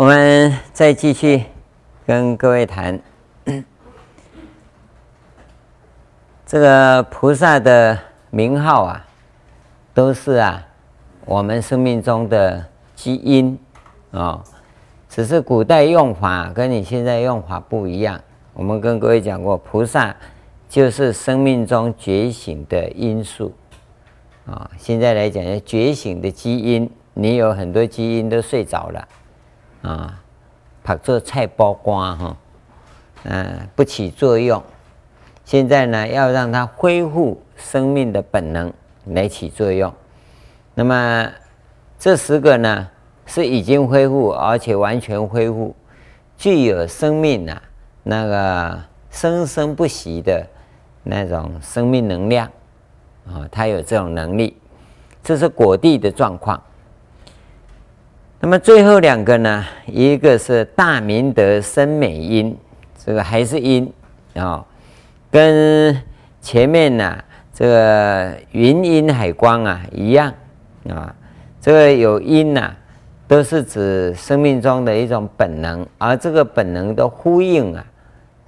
[0.00, 1.44] 我们再继续
[2.06, 2.98] 跟各位谈
[6.46, 7.98] 这个菩萨的
[8.30, 9.06] 名号啊，
[9.92, 10.66] 都是啊
[11.26, 13.58] 我们生命中的基因
[14.10, 14.42] 啊，
[15.06, 18.18] 只是古代用法跟你现在用法不一样。
[18.54, 20.16] 我们跟各位讲过，菩萨
[20.66, 23.52] 就是生命中觉醒的因素
[24.46, 24.70] 啊。
[24.78, 29.06] 现在来讲，觉醒的基因，你有很多基因都睡着了。
[29.82, 30.20] 啊，
[30.82, 32.36] 拍做菜包瓜哈，
[33.24, 34.62] 嗯、不起作用。
[35.44, 38.72] 现在呢，要让它恢复生命的本能
[39.06, 39.92] 来起作用。
[40.74, 41.28] 那么
[41.98, 42.88] 这十个呢，
[43.26, 45.74] 是已经恢复，而且完全恢复，
[46.36, 47.62] 具有生命啊，
[48.02, 50.46] 那个生生不息的
[51.02, 52.46] 那种生命能量
[53.26, 54.56] 啊，它有这种能力，
[55.22, 56.62] 这是果地的状况。
[58.42, 59.66] 那么最后两个呢？
[59.86, 62.56] 一个是大明德生美音，
[62.96, 63.92] 这个还是音
[64.34, 64.64] 啊、哦，
[65.30, 66.02] 跟
[66.40, 70.32] 前面呢、这个云音海光啊一样
[70.88, 71.14] 啊。
[71.60, 72.74] 这个有音呐、
[73.28, 77.84] 都是指生命中的一种本能，而这个本能的呼应啊，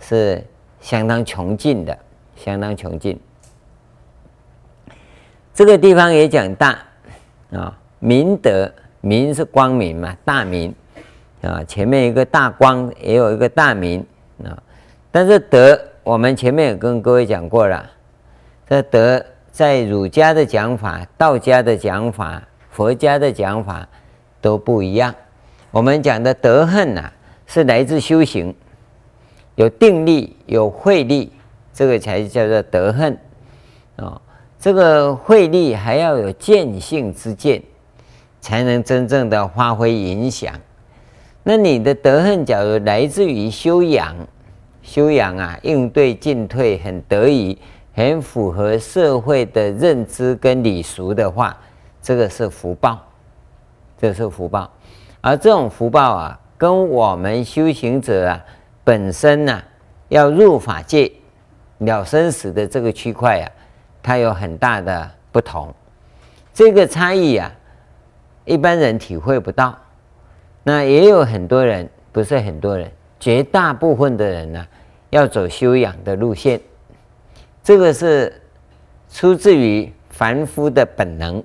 [0.01, 0.43] 是
[0.81, 1.97] 相当穷尽的，
[2.35, 3.21] 相当穷尽。
[5.53, 6.79] 这个地方也讲大
[7.53, 8.73] 啊，明德。
[9.03, 10.75] 明是光明嘛，大明
[11.43, 14.07] 啊，前面一个大光，也有一个大明
[14.45, 14.57] 啊。
[15.11, 17.85] 但是德，我们前面也跟各位讲过了，
[18.69, 23.87] 这德在儒家的讲法、道家的讲法、佛家的讲法
[24.41, 25.13] 都不一样。
[25.73, 27.11] 我们讲的德恨呐，
[27.47, 28.55] 是来自修行，
[29.57, 31.33] 有定力、有慧力，
[31.75, 33.19] 这个才叫做德恨
[33.97, 34.21] 啊。
[34.61, 37.61] 这个慧力还要有见性之见。
[38.43, 40.53] 才能真正的发挥影响。
[41.45, 44.15] 那你的德行，假如来自于修养，
[44.83, 47.57] 修养啊，应对进退很得宜，
[47.95, 51.57] 很符合社会的认知跟礼俗的话，
[52.03, 52.99] 这个是福报，
[53.97, 54.69] 这是福报。
[55.21, 58.45] 而这种福报啊，跟我们修行者啊
[58.83, 59.63] 本身呢、
[60.09, 61.11] 要入法界
[61.79, 63.47] 了生死的这个区块啊，
[64.03, 65.73] 它有很大的不同。
[66.53, 67.51] 这个差异啊。
[68.45, 69.79] 一般人体会不到，
[70.65, 74.67] 那也有很多人，不是很多人，绝大部分的人呢、
[75.11, 76.61] 要走修养的路线。
[77.63, 78.41] 这个是
[79.11, 81.43] 出自于凡夫的本能，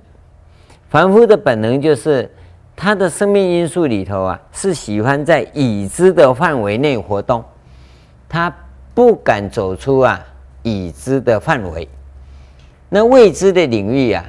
[0.88, 2.28] 凡夫的本能就是
[2.74, 7.44] 他的生命因素里头啊，是喜欢在已知的范围内活动，
[8.28, 8.52] 他
[8.94, 10.20] 不敢走出啊
[10.64, 11.88] 已知的范围，
[12.88, 14.24] 那未知的领域啊，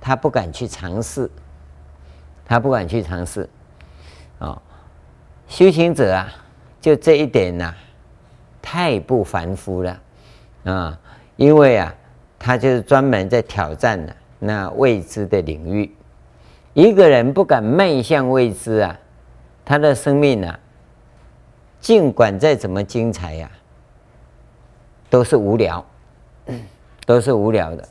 [0.00, 1.28] 他不敢去尝试。
[2.46, 3.48] 他不敢去尝试，
[4.38, 4.60] 啊，
[5.48, 6.28] 修行者啊，
[6.80, 7.74] 就这一点呐、
[8.60, 10.00] 太不凡夫了，
[10.64, 10.98] 啊，
[11.36, 11.94] 因为啊，
[12.38, 15.90] 他就是专门在挑战的那未知的领域。
[16.74, 18.98] 一个人不敢迈向未知啊，
[19.64, 20.58] 他的生命啊，
[21.80, 23.50] 尽管再怎么精彩呀、
[25.08, 25.84] 都是无聊，
[27.06, 27.88] 都是无聊的。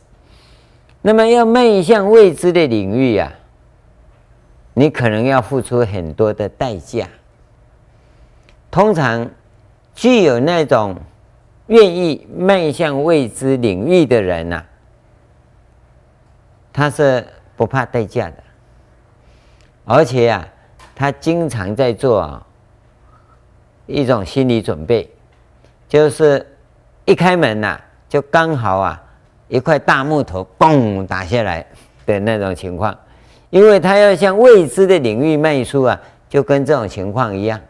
[1.01, 3.31] 那么要迈向未知的领域呀、
[4.73, 7.07] 你可能要付出很多的代价。
[8.71, 9.29] 通常
[9.93, 10.95] 具有那种
[11.67, 14.65] 愿意迈向未知领域的人呐、
[16.73, 17.25] 他是
[17.55, 18.43] 不怕代价的，
[19.85, 20.47] 而且啊，
[20.95, 22.45] 他经常在做啊
[23.85, 25.07] 一种心理准备，
[25.87, 26.43] 就是
[27.05, 27.79] 一开门呐、
[28.09, 29.01] 就刚好啊
[29.47, 31.63] 一块大木头嘣打下来
[32.07, 32.97] 的那种情况。
[33.53, 37.61] 因为他要向未知的领域迈出啊，就跟这种情况一样。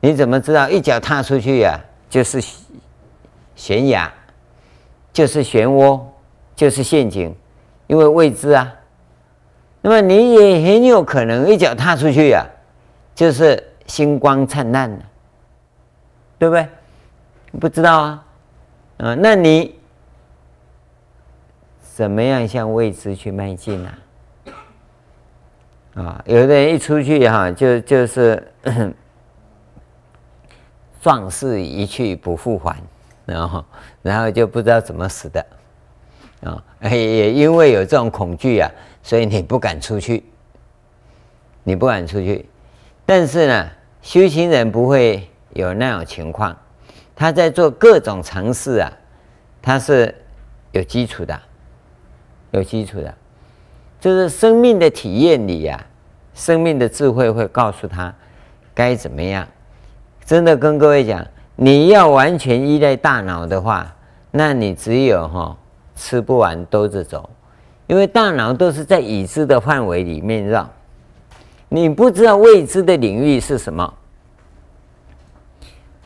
[0.00, 1.78] 你怎么知道一脚踏出去呀、
[2.10, 2.42] 就是
[3.54, 4.12] 悬崖，
[5.12, 6.00] 就是漩涡，
[6.56, 7.32] 就是陷阱？
[7.86, 8.74] 因为未知啊。
[9.80, 12.44] 那么你也很有可能一脚踏出去呀、
[13.14, 14.90] 就是星光灿烂，
[16.36, 16.66] 对不对？
[17.60, 18.26] 不知道啊，
[18.96, 19.78] 啊，那你
[21.80, 23.88] 怎么样向未知去迈进呢、
[25.98, 28.52] 啊，有的人一出去哈，就就是
[31.02, 32.76] 壮士一去不复还，
[33.26, 33.64] 然后
[34.02, 35.44] 然后就不知道怎么死的
[36.44, 36.62] 啊。
[36.80, 38.70] 也因为有这种恐惧啊，
[39.02, 40.22] 所以你不敢出去，
[41.64, 42.48] 你不敢出去。
[43.04, 43.68] 但是呢，
[44.00, 46.56] 修行人不会有那种情况，
[47.16, 48.92] 他在做各种尝试啊，
[49.60, 50.14] 他是
[50.70, 51.36] 有基础的，
[52.52, 53.12] 有基础的。
[54.00, 55.82] 就是生命的体验里呀、啊，
[56.38, 58.14] 生命的智慧会告诉他
[58.72, 59.46] 该怎么样。
[60.24, 61.26] 真的跟各位讲，
[61.56, 63.92] 你要完全依赖大脑的话，
[64.30, 65.56] 那你只有哈
[65.96, 67.28] 吃不完兜着走，
[67.88, 70.70] 因为大脑都是在已知的范围里面绕，
[71.68, 73.92] 你不知道未知的领域是什么。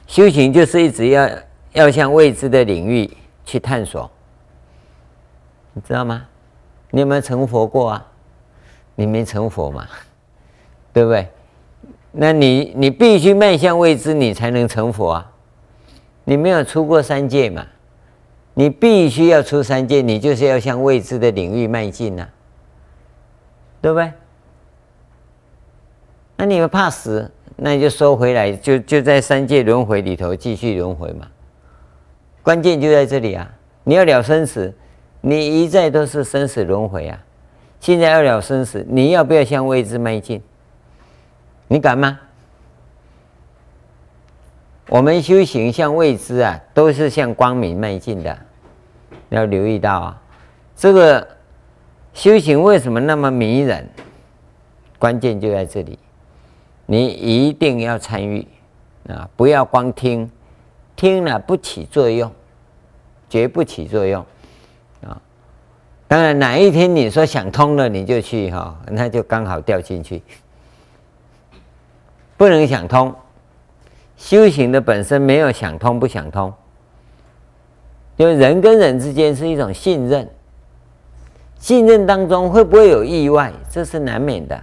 [0.06, 1.28] 修行就是一直要
[1.72, 3.10] 要向未知的领域
[3.44, 4.10] 去探索，
[5.74, 6.24] 你知道吗？
[6.90, 8.06] 你有没有成佛过啊？
[8.94, 9.88] 你没成佛嘛，
[10.92, 11.28] 对不对？
[12.12, 15.32] 那你你必须迈向未知，你才能成佛啊！
[16.24, 17.66] 你没有出过三界嘛？
[18.54, 22.28] 你必须要出三界，你就是要向未知的领域迈进呐，
[23.80, 24.12] 对不对？
[26.36, 27.30] 那你们怕死？
[27.56, 31.26] 那你就收回来，就就在三界轮回里头继续轮回嘛。
[32.42, 33.50] 关键就在这里啊！
[33.84, 34.70] 你要了生死，
[35.22, 37.18] 你一再都是生死轮回啊。
[37.80, 40.42] 现在要了生死，你要不要向未知迈进？
[41.72, 42.20] 你敢吗？
[44.90, 48.38] 我们修行向未知啊，都是向光明迈进的。
[49.30, 50.22] 要留意到啊，
[50.76, 51.26] 这个
[52.12, 53.88] 修行为什么那么迷人？
[54.98, 55.98] 关键就在这里。
[56.84, 58.46] 你一定要参与
[59.08, 59.26] 啊！
[59.34, 60.30] 不要光听，
[60.94, 62.30] 听了不起作用，
[63.30, 64.22] 绝不起作用
[65.06, 65.16] 啊！
[66.06, 70.22] 当然，哪一天你说想通了，你就去哈，那就刚好掉进去。
[72.42, 73.14] 不能想通，
[74.16, 76.52] 修行的本身没有想通不想通，
[78.16, 80.28] 因为人跟人之间是一种信任，
[81.56, 83.52] 信任当中会不会有意外？
[83.70, 84.60] 这是难免的。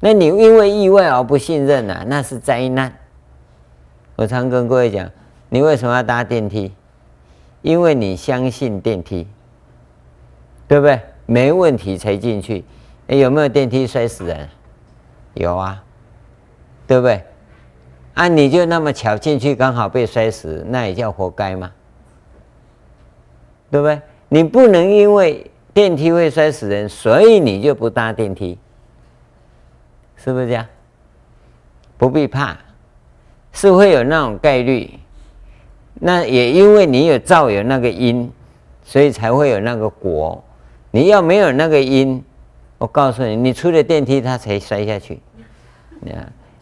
[0.00, 2.90] 那你因为意外而不信任呐、啊，那是灾难。
[4.16, 5.10] 我常跟各位讲，
[5.50, 6.72] 你为什么要搭电梯？
[7.60, 9.28] 因为你相信电梯，
[10.66, 10.98] 对不对？
[11.26, 12.64] 没问题才进去。
[13.08, 14.48] 哎，有没有电梯摔死人？
[15.34, 15.84] 有啊，
[16.88, 17.22] 对不对？
[18.14, 21.70] 啊，你就那么巧进去，刚好被摔死，那也叫活该吗？
[23.70, 24.00] 对不对？
[24.28, 28.58] 你不能因为电梯会摔死人，所以你就不搭电梯。
[30.16, 30.66] 是不是这样？
[31.96, 32.56] 不必怕，
[33.52, 34.90] 是会有那种概率。
[35.94, 38.32] 那也因为你有造有那个因，
[38.82, 40.42] 所以才会有那个果。
[40.90, 42.24] 你要没有那个因，
[42.78, 45.20] 我告诉你，你出了电梯，它才摔下去。
[46.00, 46.12] 你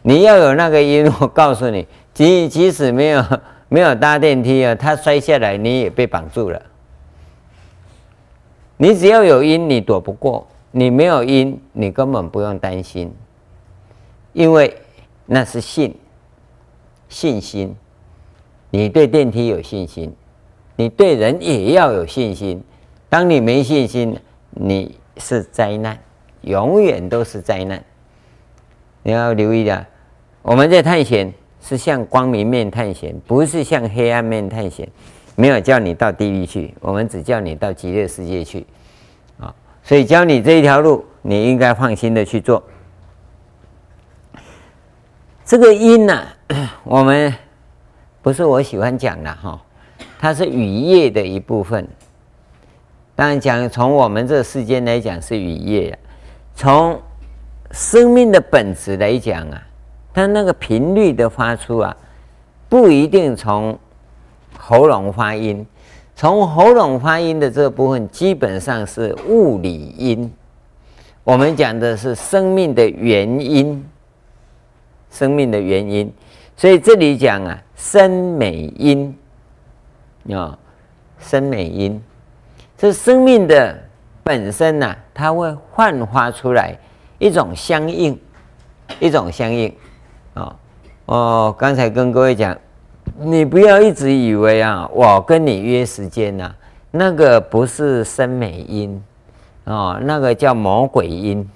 [0.07, 3.21] 你要有那个因， 我告诉你，即即使没有
[3.67, 6.61] 没有搭电梯啊，它摔下来，你也被绑住了。
[8.77, 13.13] 你只要有因，你躲不过；你没有因，你根本不用担心。
[14.31, 14.77] 因为
[15.25, 15.93] 那是信，
[17.09, 17.75] 信心，
[18.69, 20.15] 你对电梯有信心，
[20.77, 22.63] 你对人也要有信心。
[23.09, 24.17] 当你没信心，
[24.51, 25.99] 你是灾难，
[26.43, 27.83] 永远都是灾难。
[29.03, 29.85] 你要留意的，
[30.47, 34.87] 我们在探险是向光明面探险，不是向黑暗面探险。
[35.35, 38.65] 没有叫你到地狱去，我们只叫你到极乐世界去。
[39.41, 39.53] 啊，
[39.83, 42.63] 所以教你这一条路，你应该放心的去做。
[45.43, 46.25] 这个因呢、
[46.85, 47.35] 我们
[48.21, 49.61] 不是我喜欢讲的哈，
[50.17, 51.85] 它是语业的一部分。
[53.17, 55.99] 当然讲从我们这世间来讲是语业，
[56.55, 56.97] 从
[57.71, 59.66] 生命的本质来讲啊，
[60.17, 61.95] 它那个频率的发出啊，
[62.67, 63.77] 不一定从
[64.57, 65.63] 喉咙发音，
[66.15, 70.33] 从喉咙发音的这个部分基本上是物理音。
[71.23, 73.85] 我们讲的是生命的原因。
[75.11, 76.11] 生命的原因，
[76.55, 79.15] 所以这里讲啊，生美音。
[80.31, 80.57] 啊，
[81.19, 82.01] 生美音，
[82.75, 83.77] 这生命的
[84.23, 86.75] 本身呐、它会焕发出来
[87.19, 88.19] 一种相应，
[88.99, 89.71] 一种相应。
[90.37, 90.55] 啊。
[91.05, 92.57] 哦，刚才跟各位讲，
[93.17, 96.55] 你不要一直以为啊，我跟你约时间呐、啊，
[96.91, 99.01] 那个不是生美音
[99.63, 101.49] 哦，那个叫魔鬼音，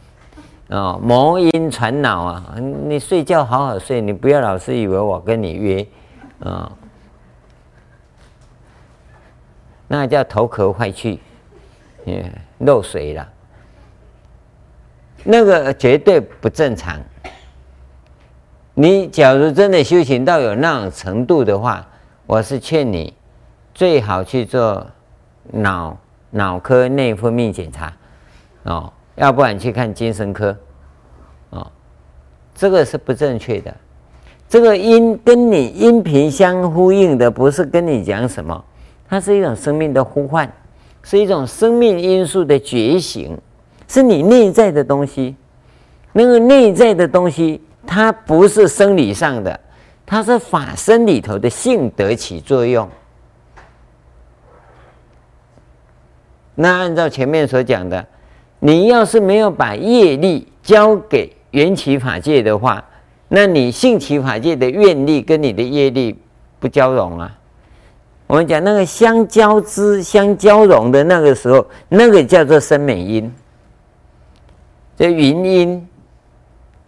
[0.69, 2.55] 哦，魔音传脑啊！
[2.57, 5.85] 你睡觉好好睡，你不要老是以为我跟你约
[6.39, 6.71] 啊，
[9.87, 11.19] 那叫头壳坏去，
[12.59, 13.27] 漏水了，
[15.25, 16.97] 那个绝对不正常。
[18.73, 21.85] 你假如真的修行到有那种程度的话，
[22.25, 23.13] 我是劝你
[23.73, 24.85] 最好去做
[25.51, 25.97] 脑
[26.29, 27.93] 脑科内分泌检查
[28.63, 28.91] 哦。
[29.15, 30.55] 要不然去看精神科，
[31.49, 31.69] 哦，
[32.55, 33.75] 这个是不正确的。
[34.47, 38.63] 这个音跟你音频相呼应的，不是跟你讲什么，
[39.07, 40.51] 它是一种生命的呼唤，
[41.03, 43.37] 是一种生命因素的觉醒，
[43.87, 45.35] 是你内在的东西。
[46.13, 49.59] 那个内在的东西，它不是生理上的，
[50.05, 52.89] 它是法身里头的性德起作用。
[56.55, 58.05] 那按照前面所讲的，
[58.59, 62.83] 你要是没有把业力交给缘起法界的话，
[63.29, 66.19] 那你性起法界的愿力跟你的业力
[66.59, 67.37] 不交融啊。
[68.27, 73.33] 我们讲那个相交织、相交融的那个时候，那个叫做生美因。
[74.95, 75.87] 这云因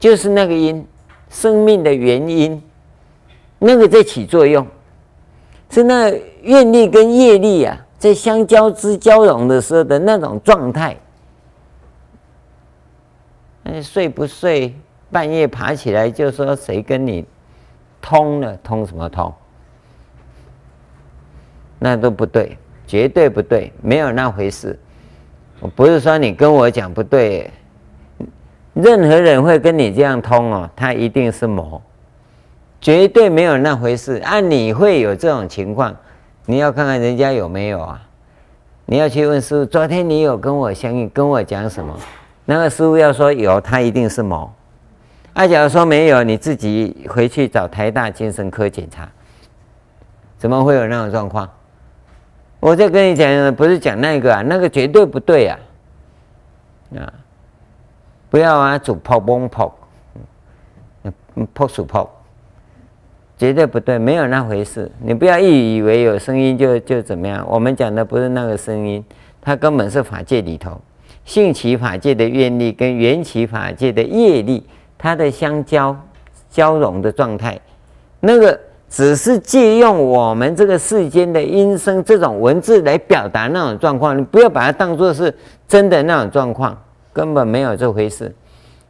[0.03, 0.85] 就是那个因，
[1.29, 2.61] 生命的原因，
[3.57, 4.67] 那个在起作用，
[5.69, 7.79] 是那愿力跟业力啊。
[7.97, 10.97] 在相交织交融的时候的那种状态，
[13.63, 14.75] 那睡不睡？
[15.09, 17.25] 半夜爬起来就说谁跟你
[18.01, 18.57] 通了？
[18.57, 19.33] 通什么通？
[21.79, 24.77] 那都不对，绝对不对，没有那回事。
[25.61, 27.49] 我不是说你跟我讲不对，
[28.73, 31.81] 任何人会跟你这样通哦，他一定是魔，
[32.81, 34.17] 绝对没有那回事。
[34.25, 35.95] 按你会有这种情况。
[36.45, 38.01] 你要看看人家有没有啊？
[38.85, 41.97] 你要去问师傅，昨天你有跟我相应，跟我讲什么？
[42.45, 44.53] 那个师傅要说有，他一定是魔。
[45.33, 49.07] 啊，假如说没有，你自己回去找台大精神科检查，
[50.37, 51.49] 怎么会有那种状况？
[52.59, 55.59] 我在跟你讲，不是讲那个啊，那个绝对不对啊！
[56.97, 57.13] 啊，
[58.33, 59.71] 不要啊，煮泡崩泡，
[61.03, 61.13] 嗯，
[61.53, 62.09] 泡煮泡。
[63.37, 64.91] 绝对不对，没有那回事。
[64.99, 67.45] 你不要一以为有声音就就怎么样。
[67.47, 69.05] 我们讲的不是那个声音，
[69.39, 70.81] 它根本是法界里头
[71.23, 74.65] 性起法界的愿力跟缘起法界的业力，
[74.97, 75.95] 它的相交
[76.49, 77.59] 交融的状态。
[78.19, 78.59] 那个
[78.89, 84.17] 只是借用我们这个世间的音声这种文字来表达那种状况。
[84.17, 85.31] 你不要把它当作是
[85.67, 86.75] 真的那种状况，
[87.13, 88.35] 根本没有这回事。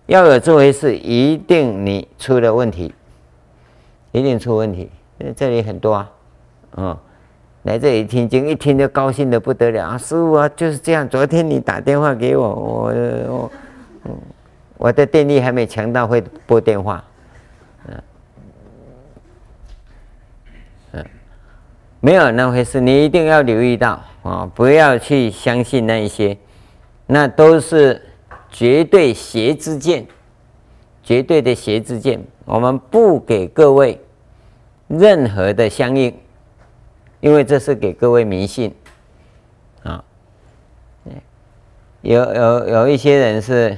[0.08, 2.94] 要有这回事，一定你出了问题。
[4.12, 6.12] 一定出问题，因为这里很多啊，
[6.78, 6.96] 嗯，
[7.64, 9.98] 来这里听经，一听就高兴的不得了啊！
[9.98, 11.10] 师傅啊，就是这样。
[11.10, 12.94] 昨天你打电话给我，我
[13.28, 13.52] 我，
[14.78, 17.04] 我的电力还没强到会拨电话，
[17.88, 18.04] 嗯
[20.92, 21.06] 嗯，
[22.00, 22.80] 没有那回事。
[22.80, 26.38] 你一定要留意到啊，不要去相信那一些，
[27.08, 28.00] 那都是
[28.54, 30.06] 绝对邪之见，
[31.04, 32.24] 绝对的邪之见。
[32.46, 34.00] 我们不给各位
[34.88, 36.16] 任何的相应，
[37.20, 38.74] 因为这是给各位迷信
[39.82, 40.04] 啊。
[42.02, 43.76] 有有有一些人是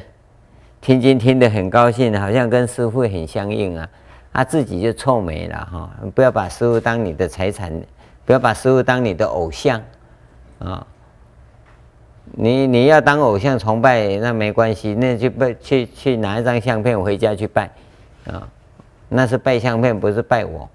[0.82, 3.90] 听经听得很高兴，好像跟师父很相应啊，
[4.34, 5.90] 他自己就臭美了哈。
[6.14, 7.72] 不要把师父当你的财产，
[8.26, 9.82] 不要把师父当你的偶像
[10.60, 10.86] 啊。
[12.34, 17.70] 你你要当偶像崇拜那没关系，那就拜去去拿一张相片回家去拜
[18.26, 18.48] 啊。
[19.08, 20.68] 那是拜相片，不是拜我。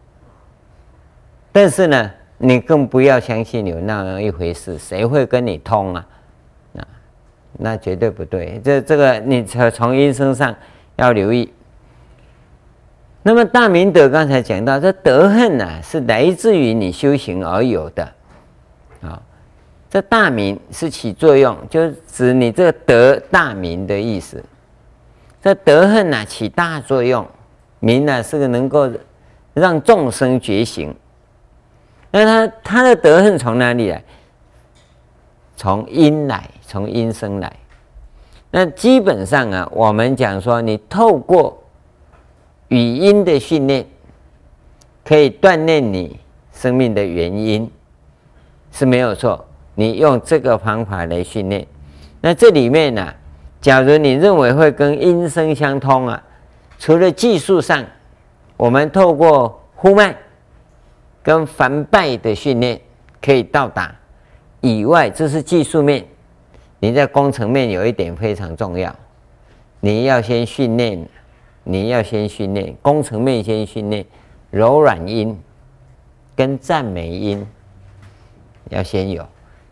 [1.53, 6.07] 但是呢，你更不要相信有那样一回事，谁会跟你通啊？
[6.79, 6.87] 啊，
[7.59, 8.61] 那绝对不对。
[8.65, 10.55] 这这个，你从从音声上
[10.97, 11.53] 要留意。
[13.23, 18.05] 那么大明德刚才讲到，这德行呢、啊，是来自于你修行而有的。
[19.03, 19.21] 啊，
[19.91, 24.43] 这大明是起作用，就是指你这个德大明的意思。
[25.43, 27.27] 这德恨呢，起大作用。
[27.81, 28.91] 明呢是个能够
[29.55, 30.95] 让众生觉醒，
[32.11, 34.05] 那他他的德恨从哪里来？
[35.57, 37.53] 从音来，从音声来。
[38.51, 41.63] 那基本上啊，我们讲说，你透过
[42.69, 43.87] 语音的训练，
[45.05, 46.21] 可以锻炼你
[46.53, 47.71] 生命的原因，
[48.71, 49.47] 是没有错。
[49.81, 51.67] 你用这个方法来训练，
[52.21, 53.15] 那这里面呢，
[53.63, 56.23] 假如你认为会跟音声相通啊。
[56.79, 57.83] 除了技术上，
[58.59, 60.15] 我们透过呼麦
[61.23, 62.79] 跟梵呗的训练
[63.23, 63.95] 可以到达
[64.61, 66.05] 以外，这是技术面。
[66.79, 68.95] 你在工程面有一点非常重要，
[69.81, 71.09] 你要先训练，
[71.65, 74.05] 你要先训练工程面，先训练
[74.51, 75.41] 柔软音
[76.37, 77.47] 跟赞美音
[78.69, 79.27] 要先有。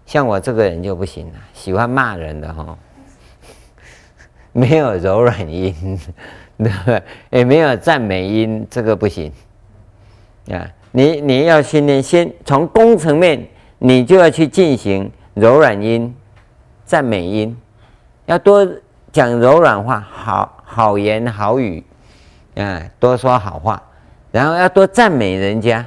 [0.09, 2.79] 像我这个人就不行了，喜欢骂人的哈，
[4.53, 6.01] 没有柔软音。
[6.57, 7.37] 对不？
[7.37, 9.31] 也没有赞美音，这个不行
[10.51, 10.67] 啊！
[10.93, 13.47] 你你要训练，先从工层面，
[13.79, 16.13] 你就要去进行柔软音、
[16.85, 17.57] 赞美音，
[18.25, 18.67] 要多
[19.13, 21.85] 讲柔软话，好好言好语
[22.57, 23.81] 啊，多说好话，
[24.33, 25.87] 然后要多赞美人家。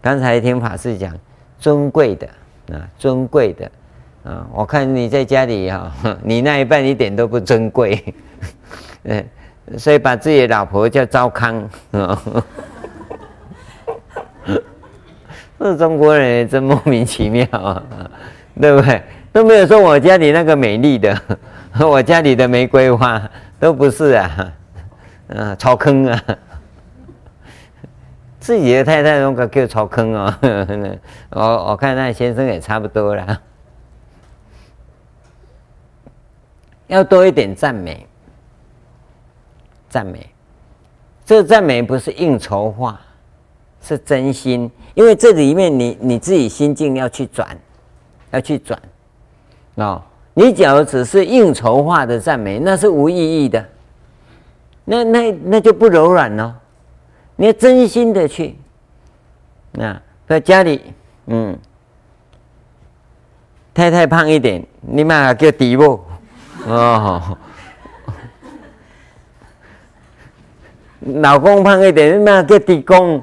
[0.00, 1.14] 刚才听法师讲，
[1.58, 2.26] 尊贵的
[2.72, 3.70] 啊，尊贵的
[4.24, 8.02] 啊，我看你在家里哈， 你那一半一点都不尊贵，
[9.04, 9.24] 嗯，
[9.78, 11.68] 所以把自己的老婆叫糟糠，
[15.58, 17.82] 这中国人真莫名其妙啊，
[18.60, 19.02] 对不对？
[19.32, 21.16] 都没有说我家里那个美丽的，
[21.80, 23.22] 我家里的玫瑰花
[23.58, 24.52] 都不是啊，
[25.28, 26.22] 啊，超坑啊，
[28.42, 30.34] 自己的太太那个叫草坑哦，
[31.30, 33.40] 我我看那先生也差不多了。
[36.88, 38.04] 要多一点赞美，
[39.88, 40.28] 赞美，
[41.24, 43.00] 这赞美不是应酬话，
[43.80, 44.68] 是真心。
[44.94, 47.56] 因为这里面你你自己心境要去转，
[48.32, 48.76] 要去转，
[49.76, 50.02] 哦，
[50.34, 53.64] 你假如只是应酬化的赞美，那是无意义的，
[54.84, 56.58] 那那那就不柔软了。
[57.36, 58.56] 你要真心的去，
[59.72, 60.80] 那在家里，
[61.26, 61.58] 嗯，
[63.74, 66.00] 太太胖一点，你妈叫底部。
[66.66, 67.36] 哦，
[71.20, 73.22] 老公胖一点，那个地公，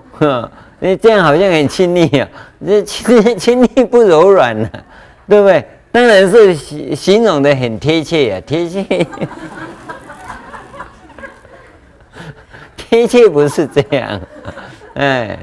[0.79, 2.27] 你这样好像很亲昵啊，
[2.65, 4.69] 这亲 亲昵不柔软呢，
[5.27, 5.65] 对不对？
[5.91, 8.83] 当然是形形容的很贴切啊，贴切，
[12.89, 14.19] 贴切不是这样，
[14.95, 15.37] 哎，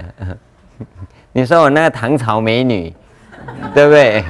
[1.32, 2.92] 你说我那个唐朝美女，
[3.72, 4.24] 对不对？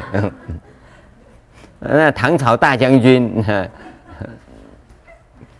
[1.81, 3.43] 那唐朝大将军，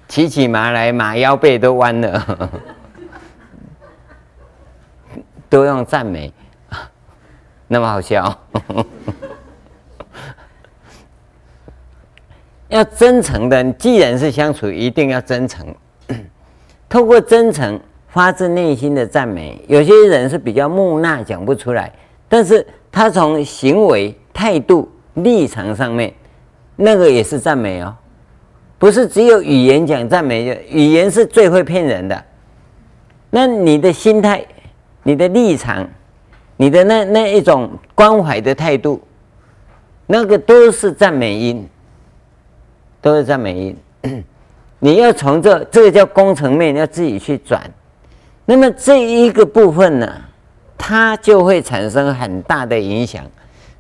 [0.07, 2.51] 骑起马来，马腰背都弯了，
[5.49, 6.31] 都用赞美，
[7.69, 8.39] 那么好笑。
[12.69, 15.75] 要真诚的，既然是相处，一定要真诚。
[16.97, 19.63] 透过真诚，发自内心的赞美。
[19.69, 21.93] 有些人是比较木讷，讲不出来，
[22.27, 24.89] 但是他从行为态度。
[25.17, 26.13] 立场上面，
[26.77, 27.95] 那个也是赞美哦，
[28.79, 32.25] 不是只有语言讲赞美，语言是最会骗人的。
[33.31, 34.43] 那你的心态、
[35.03, 35.87] 你的立场、
[36.57, 39.01] 你的那那一种关怀的态度，
[40.07, 41.67] 那个都是赞美音，
[43.01, 43.77] 都是赞美音。
[44.79, 47.63] 你要从这这个叫工程面，要自己去转。
[48.45, 50.13] 那么这一个部分呢，
[50.77, 53.25] 它就会产生很大的影响。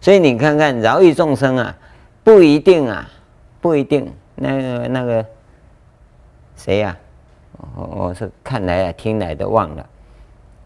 [0.01, 1.77] 所以你看看饶益众生啊，
[2.25, 3.09] 不一定啊，
[3.61, 4.13] 不一定。
[4.35, 5.25] 那个那个
[6.57, 6.97] 谁呀？
[7.75, 9.87] 我我是看来啊，听来的忘了。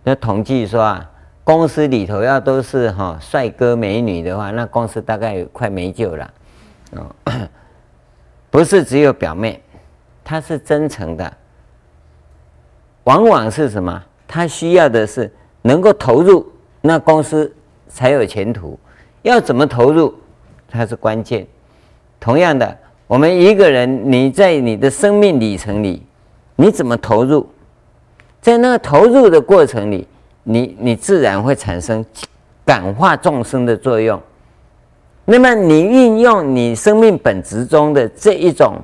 [0.03, 1.11] 那统计说啊，
[1.45, 6.31] 公司里头要都是哈帅哥美女的话，那公司大概快没救了。
[6.97, 7.07] 哦，
[8.51, 9.61] 不是只有表面，
[10.31, 11.33] 他是真诚的。
[13.03, 14.01] 往往是什么？
[14.29, 15.29] 他需要的是
[15.63, 16.47] 能够投入，
[16.81, 17.53] 那公司
[17.89, 18.79] 才有前途。
[19.23, 20.15] 要怎么投入，
[20.69, 21.45] 它是关键。
[22.21, 26.07] 同样的，我们一个人，你在你的生命里程里，
[26.55, 27.45] 你怎么投入？
[28.41, 30.07] 在那个投入的过程里，
[30.45, 32.07] 你你自然会产生
[32.65, 34.23] 感化众生的作用。
[35.25, 38.77] 那么，你运用你生命本质中的这一种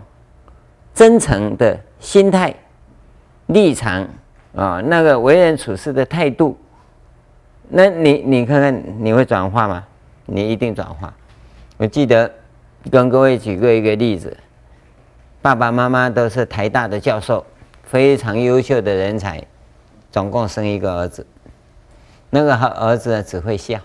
[0.96, 2.54] 真诚的心态、
[3.48, 4.09] 立场
[4.54, 6.59] 啊，那个为人处事的态度，
[7.68, 9.85] 那你你看看，你会转化吗？
[10.24, 11.12] 你一定转化。
[11.76, 12.32] 我记得
[12.90, 14.35] 跟各位举过一个例子，
[15.42, 17.44] 爸爸妈妈都是台大的教授，
[17.82, 19.44] 非常优秀的人才，
[20.11, 21.26] 总共生一个儿子。
[22.30, 23.78] 那个儿子只会笑，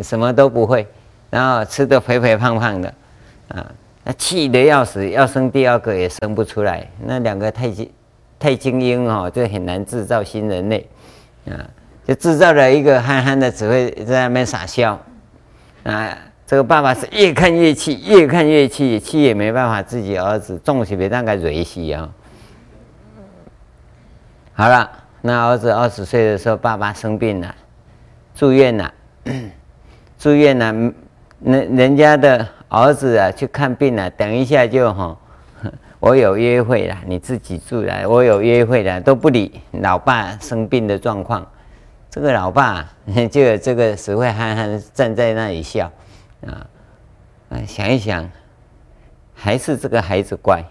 [0.00, 0.88] 什么都不会，
[1.28, 2.94] 然后吃得肥肥胖胖的，
[3.48, 3.70] 啊，
[4.08, 6.88] 那气得要死，要生第二个也生不出来。
[7.04, 7.90] 那两个太精
[8.38, 10.88] 太精英哦，就很难制造新人类，
[11.50, 11.58] 啊，
[12.06, 14.96] 就制造了一个憨憨的，只会在那边傻笑。
[15.82, 16.16] 啊，
[16.46, 22.08] 这个爸爸是越看越气，越看越气，气也没办法，自己儿子重起别那个瑞气啊。
[24.52, 24.88] 好了，
[25.20, 27.52] 那儿子二十岁的时候，爸爸生病了，
[28.36, 28.94] 住院了，
[30.16, 30.92] 住院了，
[31.40, 35.16] 那人家的儿子啊去看病了，等一下就哈，
[36.00, 41.46] 我有约会了，你自己住了，我有约会了，都不理老爸生病的状况。
[42.10, 42.88] 这个老爸
[43.30, 45.90] 就有这个死会憨憨站在那里笑，
[46.46, 46.66] 啊，
[47.66, 48.28] 想一想，
[49.34, 50.64] 还是这个孩子乖，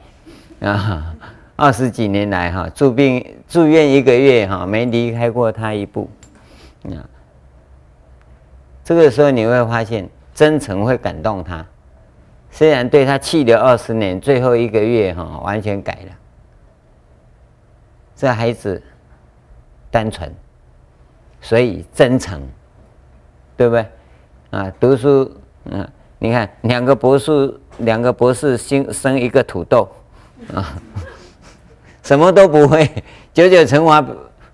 [0.59, 1.15] 啊，
[1.55, 6.09] 二十几年来哈住病住院一个月哈没离开过他一步，
[6.85, 6.99] 啊，
[8.83, 11.65] 这个时候你会发现真诚会感动他，
[12.55, 16.11] 虽然对他气了二十年，最后一个月哈完全改了，
[18.15, 18.81] 这孩子
[19.91, 20.33] 单纯。
[21.41, 22.41] 所以真诚，
[23.57, 23.85] 对不对？
[24.51, 25.29] 啊，读书，
[25.65, 25.85] 嗯，
[26.17, 29.89] 你看两个博士，两个博士生生一个土豆
[30.53, 30.79] 啊，
[32.03, 32.89] 什么都不会，
[33.33, 34.01] 九九乘法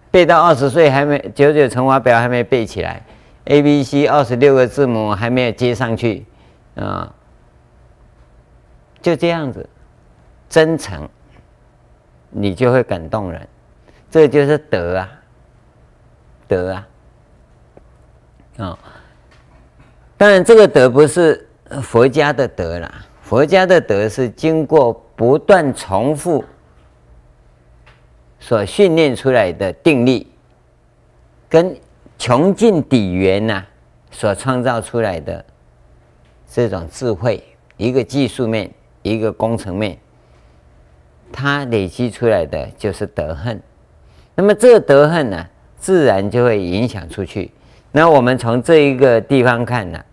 [0.09, 3.05] 背到二十岁还没，九九乘法表还没背起来
[3.45, 6.25] ，A B C 二十六个字母还没有接上去
[6.73, 7.13] 啊，
[9.01, 9.67] 就这样子，
[10.47, 11.07] 真诚，
[12.29, 13.47] 你就会感动人，
[14.09, 15.09] 这就是德啊，
[16.47, 16.87] 德啊，
[18.57, 18.79] 啊，
[20.17, 21.49] 当然这个德不是
[21.81, 26.43] 佛家的德啦，佛家的德是经过不断重复。
[28.43, 30.27] 所训练出来的定力，
[31.47, 31.77] 跟
[32.17, 33.63] 穷尽底缘呐，
[34.09, 35.45] 所创造出来的
[36.49, 37.43] 这种智慧，
[37.77, 39.97] 一个技术面，一个工程面，
[41.31, 43.61] 它累积出来的就是德恨。
[44.35, 45.45] 那么这个德恨呢，
[45.77, 47.51] 自然就会影响出去。
[47.91, 50.03] 那我们从这一个地方看呢，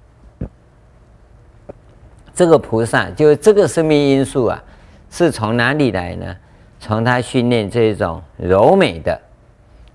[2.35, 4.63] 这个菩萨就这个生命因素啊，
[5.11, 6.37] 是从哪里来呢？
[6.81, 9.21] 从他训练这种柔美的、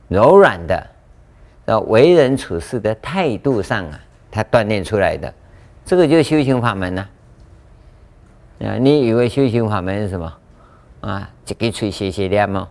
[0.10, 0.86] 柔软的，
[1.64, 5.34] 到为人处事的态度上啊，他锻炼出来的，
[5.86, 7.08] 这个就是修行法门呢。
[8.60, 10.34] 啊你以为修行法门是什么？
[11.02, 12.68] 啊，一个嘴谢谢念吗？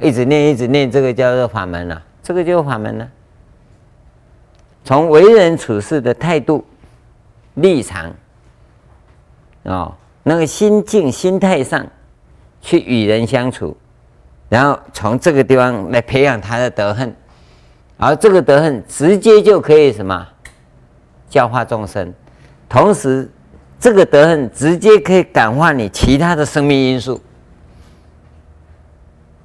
[0.00, 3.08] 一直念一直念，这个叫做法门啊，这个就是法门呐。
[4.84, 6.64] 从为人处事的态度、
[7.54, 8.12] 立场，
[9.64, 11.86] 哦，那个心境、心态上。
[12.62, 13.74] 去与人相处，
[14.50, 17.10] 然后从这个地方来培养他的德行，
[17.96, 20.28] 而这个德行直接就可以什么
[21.30, 22.12] 教化众生，
[22.68, 23.30] 同时
[23.80, 27.20] 这个德行直接可以感化你其他的生命因素，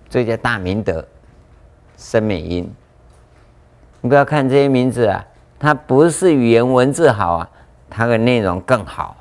[0.10, 1.04] 这叫大明德
[1.98, 2.70] 生美因。
[4.02, 5.26] 你不要看这些名字啊，
[5.58, 7.50] 它不是语言文字好啊，
[7.90, 9.16] 它的内容更好，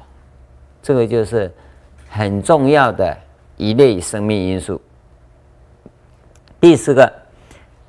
[0.83, 1.51] 这个就是
[2.11, 3.17] 很重要的。
[3.57, 4.83] 一类生命因素。
[6.61, 7.11] 第四个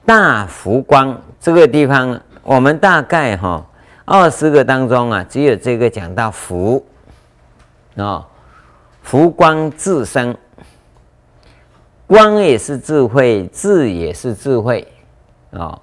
[0.06, 3.66] 大福光，这个地方我们大概哈
[4.06, 6.86] 二十个当中啊，只有这个讲到福
[7.96, 8.28] 啊，
[9.02, 10.36] 福光自生，
[12.08, 14.88] 光也是智慧，智也是智慧
[15.52, 15.80] 啊。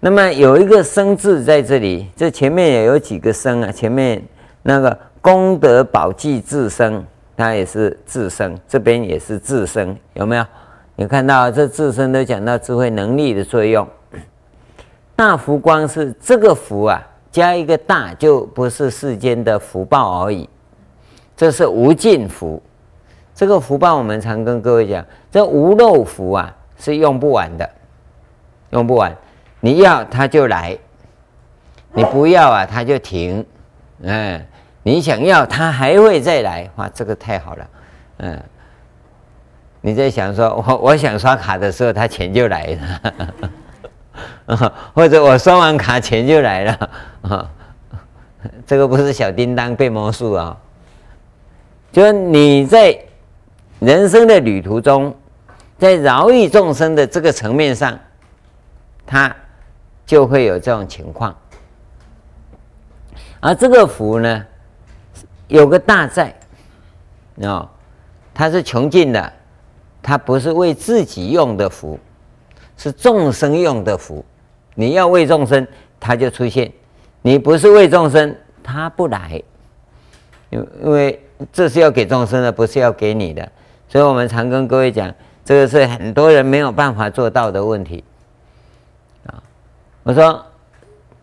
[0.00, 4.22] 那么有一个生字在这里，这前面也有几个生啊，前面
[4.62, 7.04] 那个功德宝济自生。
[7.40, 10.44] 它也是自生，这边也是自生，有没有？
[10.96, 13.86] 你看到这自生都讲到智慧能力的作用。
[15.14, 20.48] 大福光是这个福啊，加一个大，就不是世间的福报而已，
[21.38, 22.60] 这是无尽福。
[23.32, 27.70] 这个福报我们常跟各位讲，这无漏福啊是用不完的，
[28.70, 29.16] 用不完。
[29.60, 30.76] 你要它就来，
[31.92, 33.46] 你不要啊它就停，
[34.02, 34.44] 嗯。
[34.84, 37.66] 你想要，它还会再来，哇，这个太好了，
[38.18, 38.42] 嗯，
[39.82, 42.78] 你在想说，我我想刷卡的时候，他钱就来
[44.46, 47.50] 了， 或者我刷完卡钱就来了，啊，
[48.64, 50.56] 这个不是小叮当变魔术啊，
[51.98, 52.96] 就是你在
[53.80, 55.12] 人生的旅途中，
[55.78, 57.98] 在饶益众生的这个层面上，
[59.04, 59.34] 他
[60.06, 61.36] 就会有这种情况，
[63.40, 64.46] 而这个福呢？
[65.48, 66.32] 有个大在，
[67.38, 67.68] 哦，
[68.32, 69.32] 它是穷尽的，
[70.00, 71.98] 它不是为自己用的福，
[72.76, 74.24] 是众生用的福。
[74.76, 75.66] 你要为众生，
[75.98, 76.70] 它就出现；
[77.22, 79.42] 你不是为众生，它不来。
[80.50, 81.20] 因因为
[81.52, 83.46] 这是要给众生的，不是要给你的。
[83.88, 85.12] 所以我们常跟各位讲，
[85.44, 88.04] 这个是很多人没有办法做到的问题。
[89.26, 89.42] 啊，
[90.02, 90.44] 我说，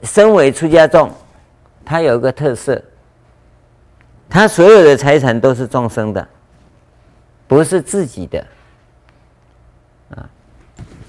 [0.04, 1.12] 身为出家众，
[1.84, 2.82] 他有一个特色。
[4.28, 6.28] 他所有的财产都是众生的，
[7.48, 8.46] 不是自己的。
[10.16, 10.28] 啊，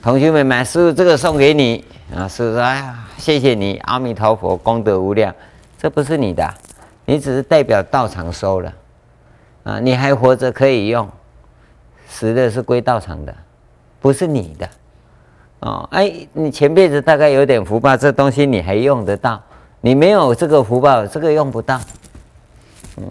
[0.03, 5.35] 同学们，买师父这个送给你啊，师父说：“哎呀，谢谢你，阿弥陀佛，功德无量。”
[5.79, 6.55] 这不是你的，
[7.07, 8.73] 你只是代表道场收了。
[9.65, 11.09] 啊，你还活着可以用，
[12.07, 13.35] 死的是归道场的，
[14.01, 14.69] 不是你的。
[15.61, 19.43] 哦，哎，你前辈子大概有点福报，这东西你还用得到。
[19.81, 21.81] 你没有这个福报，这个用不到。
[22.99, 23.05] 嗯，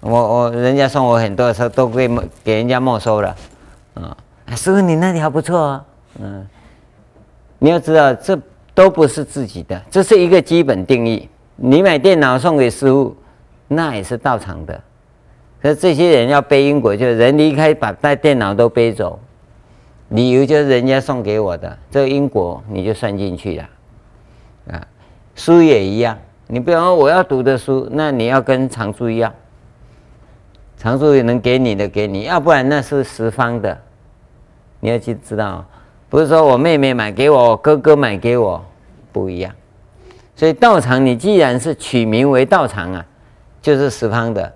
[0.00, 2.08] 我我人家送我很多的时候都给
[2.42, 3.36] 给人家没收了，
[3.94, 4.16] 啊，
[4.56, 5.84] 师傅你那里还不错啊，
[6.20, 6.46] 嗯，
[7.58, 8.38] 你要知道这
[8.74, 11.28] 都不是自己的，这是一个基本定义。
[11.56, 13.16] 你买电脑送给师傅，
[13.68, 14.80] 那也是道场的，
[15.62, 19.20] 可是这些人要背因果，就是人离开把带电脑都背走，
[20.08, 23.68] 理由就是人家送给我的，这个因果你就算进去了，
[24.72, 24.86] 啊，
[25.34, 29.32] 书也一样，你不要说我要读的书，那你要跟常住一样，
[30.78, 33.78] 常住也能给你的给你，要不然那是十方的，
[34.80, 35.62] 你要去知道，
[36.08, 38.64] 不是说我妹妹买给我，我哥哥买给我，
[39.12, 39.52] 不一样。
[40.34, 43.04] 所以道场，你既然是取名为道场啊，
[43.60, 44.52] 就是十方的，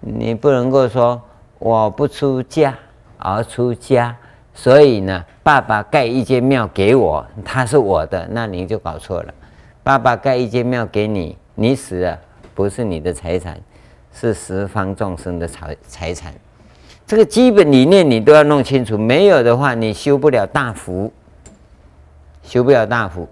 [0.00, 1.20] 你不能够说
[1.58, 2.76] 我不出家
[3.18, 4.14] 而出家，
[4.52, 9.32] 所以呢，爸爸盖一间庙给我，他是我的，那你就搞错了。
[9.82, 12.18] 爸爸盖一间庙给你，你死了
[12.54, 13.58] 不是你的财产，
[14.12, 16.32] 是十方众生的财财产。
[17.06, 21.12] 这个基本理念你都要弄清楚，没有的话你修不了大福，
[22.42, 23.28] 修不了大福。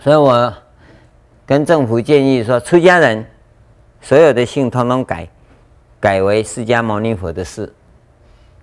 [0.00, 0.52] 所以我
[1.46, 3.24] 跟政府建议说，出家人
[4.02, 5.26] 所有的姓通通改，
[5.98, 7.72] 改为释迦牟尼佛的事。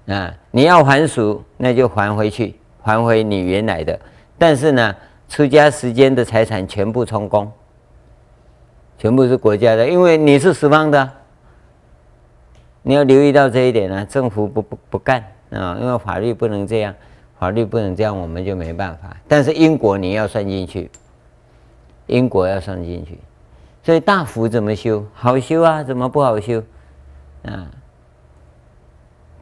[0.07, 3.97] 啊，你要还俗，那就还回去，还回你原来的。
[4.37, 4.95] 但是呢，
[5.29, 7.51] 出家时间的财产全部充公，
[8.97, 11.09] 全部是国家的，因为你是十方的，
[12.81, 14.05] 你要留意到这一点呢。
[14.05, 16.93] 政府不不不干啊，因为法律不能这样，
[17.39, 19.15] 法律不能这样，我们就没办法。
[19.27, 20.89] 但是因果你要算进去，
[22.07, 23.19] 因果要算进去，
[23.89, 25.03] 所以大福怎么修？
[25.15, 26.61] 好修啊，怎么不好修？
[27.41, 27.65] 啊，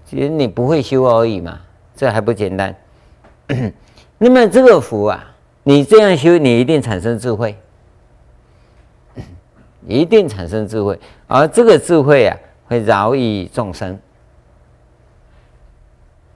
[0.05, 1.59] 其实你不会修而已嘛，
[1.97, 2.73] 这还不简单。
[4.17, 5.33] 那么这个福啊。
[5.63, 7.57] 你这样修，你一定产生智慧，
[9.85, 13.99] 一定产生智慧，而这个智慧啊，会饶益众生，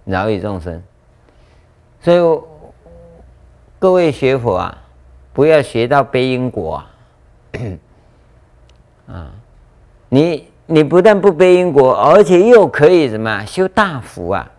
[0.04, 0.84] 饶益众生。
[2.02, 2.18] 所以
[3.80, 4.78] 各位学佛啊，
[5.32, 6.92] 不要学到背因果啊，
[9.08, 9.32] 啊，
[10.10, 14.50] 你你不但不背因果，而且又可以什么修大福啊？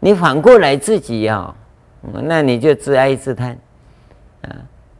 [0.00, 1.54] 你反过来自己啊，
[2.02, 3.58] 那你就自哀自叹。
[4.42, 4.56] 啊，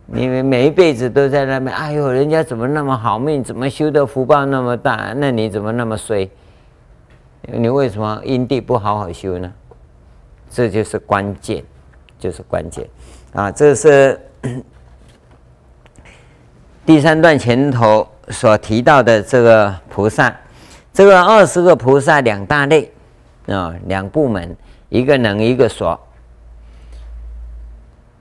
[0.06, 5.12] 你每一辈子都在那边，哎呦，人家怎么那么好命，怎么修的福报那么大？
[5.16, 6.30] 那你怎么那么衰？
[7.42, 9.52] 你为什么因地不好好修呢？
[10.50, 11.64] 这就是关键，
[12.18, 12.88] 就是关键
[13.32, 13.50] 啊！
[13.50, 14.18] 这是
[16.86, 20.34] 第三段前头所提到的这个菩萨，
[20.92, 22.92] 这个二十个菩萨两大类
[23.46, 24.56] 啊，两部门，
[24.88, 26.00] 一个能，一个所。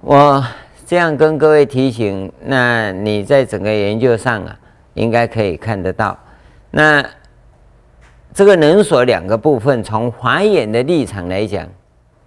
[0.01, 0.45] 我。
[0.85, 4.59] 这样跟各位提醒，那你在整个研究上啊，
[4.95, 6.15] 应该可以看得到。
[6.69, 7.03] 那
[8.33, 11.65] 这个能所两个部分，从华严的立场来讲，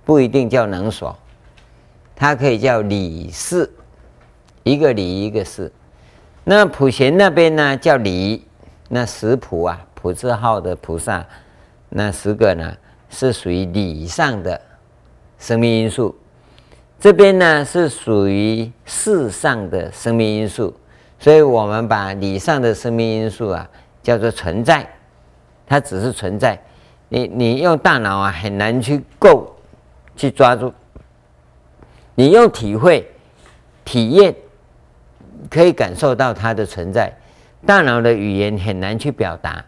[0.06, 1.16] 不一定叫能所，
[2.16, 3.70] 它可以叫理事，
[4.64, 5.70] 一个理一个事。
[6.48, 8.46] 那普贤那边呢叫理，
[8.88, 11.26] 那十普啊，普字号的菩萨，
[11.88, 12.72] 那十个呢
[13.10, 14.60] 是属于理上的
[15.40, 16.16] 生命因素。
[17.00, 20.72] 这边呢是属于事上的生命因素，
[21.18, 23.68] 所以我们把理上的生命因素啊
[24.00, 24.88] 叫做存在，
[25.66, 26.56] 它只是存在，
[27.08, 29.52] 你你用大脑啊很难去够
[30.14, 30.72] 去抓住，
[32.14, 33.10] 你用体会
[33.84, 34.32] 体验
[35.50, 37.12] 可以感受到它的存在，
[37.64, 39.64] 大脑的语言很难去表达，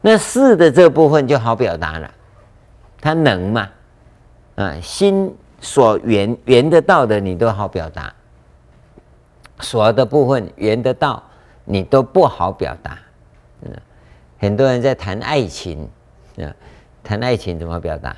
[0.00, 2.10] 那事的这部分就好表达了，
[3.00, 3.68] 它能嘛
[4.56, 5.34] 啊心。
[5.60, 8.12] 所缘缘得到的，你都好表达；
[9.60, 11.22] 所的部分缘得到，
[11.64, 12.98] 你都不好表达。
[13.62, 13.72] 嗯，
[14.38, 15.88] 很多人在谈爱情，
[16.36, 16.52] 啊，
[17.02, 18.14] 谈爱情怎么表达？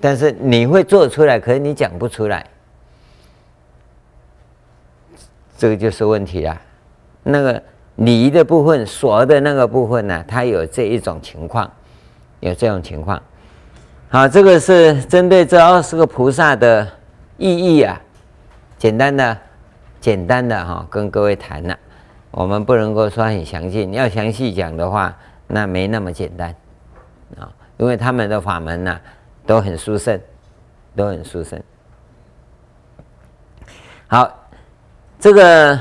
[0.00, 2.46] 但是你会做出来，可是你讲不出来，
[5.62, 6.60] 这个就是问题了。
[7.22, 7.62] 那个
[7.94, 11.70] 理的部分，所的那个部分呢，它有这一种情况，
[12.40, 13.22] 有这种情况。
[14.08, 16.84] 好，这个是针对这二十个菩萨的
[17.36, 18.00] 意义啊，
[18.76, 19.38] 简单的、
[20.00, 21.78] 简单的哈，跟各位谈了。
[22.32, 26.52] 我们不能够说很详细，你要详细讲的话，那没那么简单
[27.38, 27.46] 啊，
[27.76, 29.00] 因为他们的法门呢
[29.46, 30.20] 都很殊胜，
[30.96, 31.62] 都很殊胜。
[34.08, 34.41] 好，
[35.22, 35.80] 这个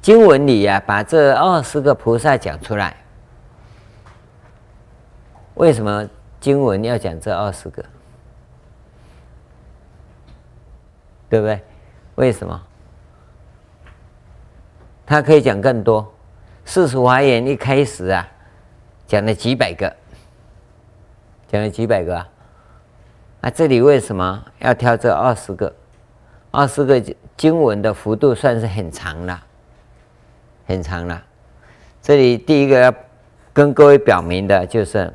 [0.00, 2.96] 经文里呀，把这二十个菩萨讲出来，
[5.54, 6.08] 为什么？
[6.38, 7.84] 经文要讲这二十个，
[11.28, 11.60] 对不对？
[12.14, 12.62] 为什么？
[15.04, 16.14] 他可以讲更多。
[16.64, 18.24] 世俗华严一开始啊，
[19.04, 19.92] 讲了几百个，
[21.48, 22.28] 讲了几百个啊。
[23.40, 25.74] 啊，这里为什么要挑这二十个？
[26.50, 27.02] 二十个
[27.36, 29.42] 经文的幅度算是很长了，
[30.66, 31.22] 很长了。
[32.02, 32.94] 这里第一个要
[33.52, 35.12] 跟各位表明的就是。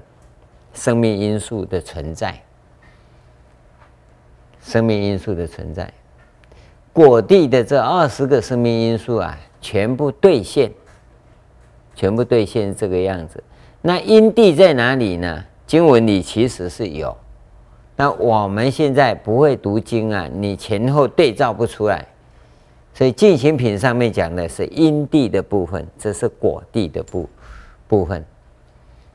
[0.78, 2.38] 生命因素的存在，
[4.62, 5.90] 生命因素的存在，
[6.92, 10.70] 果地的这二十个生命因素啊，全部兑现，
[11.96, 13.42] 全部兑现这个样子。
[13.82, 15.46] 那因地在哪里呢？
[15.66, 17.16] 经文里其实是有，
[17.96, 22.06] 那我们现在不会读经啊，你前后对照不出来。
[22.94, 27.30] 所以进行品上面讲的是因地的部分，这是果地的部
[27.90, 28.24] 部分。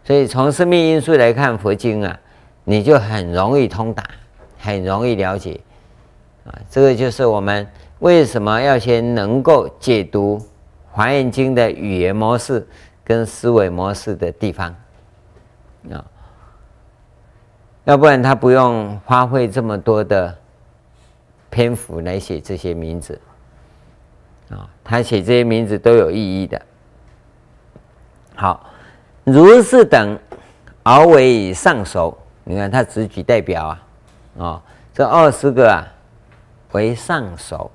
[0.05, 2.21] 所以从生命因素来看佛经啊，
[2.65, 4.05] 你就很容易通达，
[4.59, 5.59] 很容易了解
[6.45, 6.53] 啊。
[6.69, 7.67] 这个就是我们
[8.01, 10.39] 为什么要先能够解读
[10.91, 12.67] 《华严经》的语言模式
[13.03, 14.75] 跟思维模式的地方
[15.91, 16.05] 啊。
[17.85, 20.37] 要不然他不用花费这么多的
[21.49, 23.21] 篇幅来写这些名字。
[24.51, 26.61] 啊，他写这些名字都有意义的。
[28.35, 28.69] 好，
[29.23, 30.19] 如是等，
[30.83, 32.19] 而为上首。
[32.43, 33.83] 你看他只举代表啊，
[34.39, 34.63] 啊，
[34.93, 35.87] 这二十个啊
[36.73, 37.71] 为上首，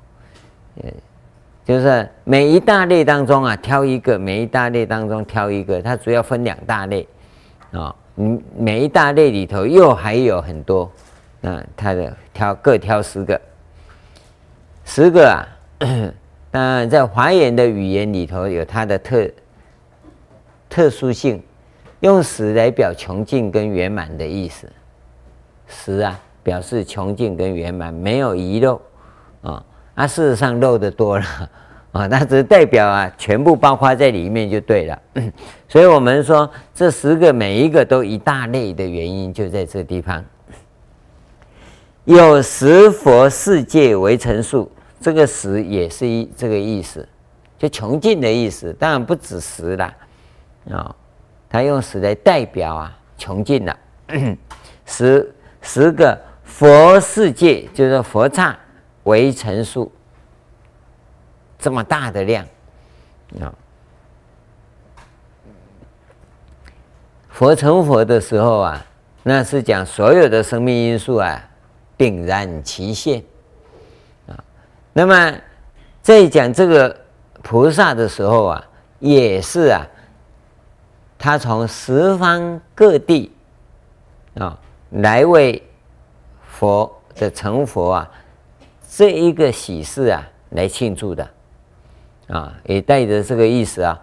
[1.63, 7.07] 就是每一大类当中啊挑一个，每一大类当中挑一个，它主要分两大类
[7.71, 7.95] 啊。
[8.17, 10.89] 嗯，每一大类里头又还有很多，
[11.41, 13.39] 那他的挑各挑十个，
[14.85, 15.43] 十个啊。
[16.51, 19.29] 那在华严的语言里头有它的特
[20.69, 21.43] 特殊性，
[21.99, 24.71] 用十来表穷尽跟圆满的意思。
[25.67, 28.79] 十啊，表示穷尽跟圆满，没有遗漏
[29.41, 29.61] 啊。
[29.95, 31.25] 啊，事实上漏的多了
[31.95, 35.01] 啊，那只是代表啊，全部包括在里面就对了。
[35.69, 40.21] 所以我们说这十个每一个都一大类的原因就在这地方。
[42.03, 44.69] 有十佛世界为成数。
[45.01, 47.07] 这个十也是一这个意思，
[47.59, 48.73] 就穷尽的意思。
[48.73, 49.93] 当然不止十了，啊、
[50.71, 50.95] 哦，
[51.47, 53.77] 他用十来代表啊，穷尽了。
[54.85, 55.31] 十
[55.61, 58.57] 十个佛世界就是佛刹
[59.03, 59.91] 为成数，
[61.57, 62.45] 这么大的量。
[63.41, 63.53] 啊、
[67.29, 68.85] 佛成佛的时候啊，
[69.23, 71.41] 那是讲所有的生命因素啊，
[71.97, 73.23] 禀然其现。
[74.93, 75.37] 那么，
[76.01, 76.95] 在讲这个
[77.43, 78.65] 菩萨的时候啊，
[78.99, 79.85] 也是啊，
[81.17, 83.35] 他从十方各地
[84.35, 84.57] 啊
[84.91, 85.61] 来为
[86.47, 88.11] 佛的成佛啊
[88.89, 91.29] 这一个喜事啊来庆祝的。
[92.27, 93.99] 啊，也带着这个意思啊。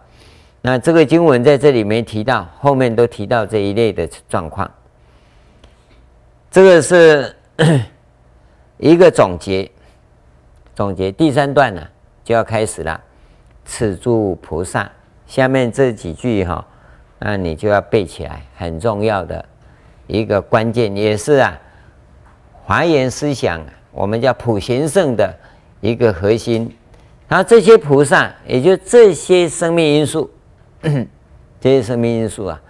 [0.60, 4.70] 那这个经文在这里没提到，后面都提到这一类的状况。
[6.50, 7.34] 这个是
[8.78, 9.68] 一个总结。
[10.74, 11.82] 总结第三段呢，
[12.24, 13.00] 就要开始了。
[13.64, 14.90] 此诸菩萨，
[15.26, 16.64] 下面这几句哈，
[17.18, 19.44] 那你就要背起来，很重要的
[20.06, 21.58] 一个关键，也是啊，
[22.64, 25.34] 华严思想我们叫普贤圣的
[25.80, 26.74] 一个核心。
[27.32, 30.30] 然后这些菩萨，也就这些生命因素，
[31.58, 32.60] 这些生命因素啊，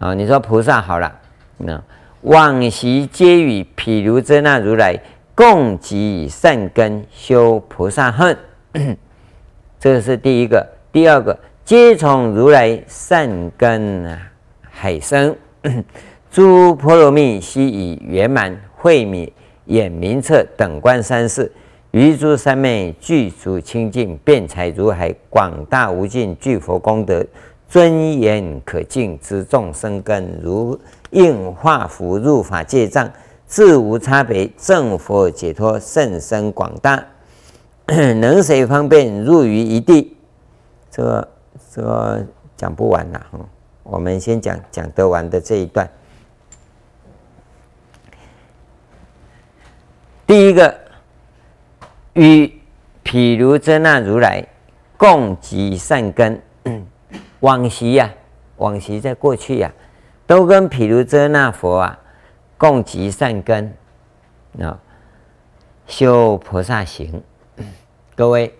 [0.00, 1.16] 啊，你说菩萨好了，
[1.58, 1.80] 那
[2.22, 5.00] 往昔皆与毗卢遮那如来。
[5.32, 8.36] 共集善根修菩萨恨，
[9.78, 10.68] 这是第一个。
[10.90, 14.18] 第二个，皆从如来善根
[14.60, 15.36] 海生，
[16.32, 19.32] 诸波罗蜜悉以圆满慧明
[19.66, 21.52] 眼明彻等观三世，
[21.92, 27.24] 于诸三昧具足清净，辩才如海，广大无尽具佛功德，
[27.68, 30.78] 尊严可敬知众生根，如
[31.10, 33.10] 应化符入法界障。
[33.46, 37.04] 自无差别，正佛解脱甚深广大，
[37.86, 40.16] 能随方便入于一地。
[40.88, 41.28] 这个
[41.72, 42.24] 这个
[42.56, 43.26] 讲不完了，
[43.82, 45.90] 我们先讲讲得完的这一段。
[50.28, 50.78] 第一个，
[52.14, 52.60] 与
[53.02, 54.46] 毗卢遮那如来
[54.96, 56.40] 共集善根，
[57.40, 58.10] 往昔呀、
[58.56, 59.72] 往昔在过去呀、
[60.26, 61.98] 都跟毗卢遮那佛啊。
[62.58, 63.74] 共集善根，
[64.60, 64.78] 啊，
[65.86, 67.22] 修菩萨行。
[68.14, 68.54] 各位，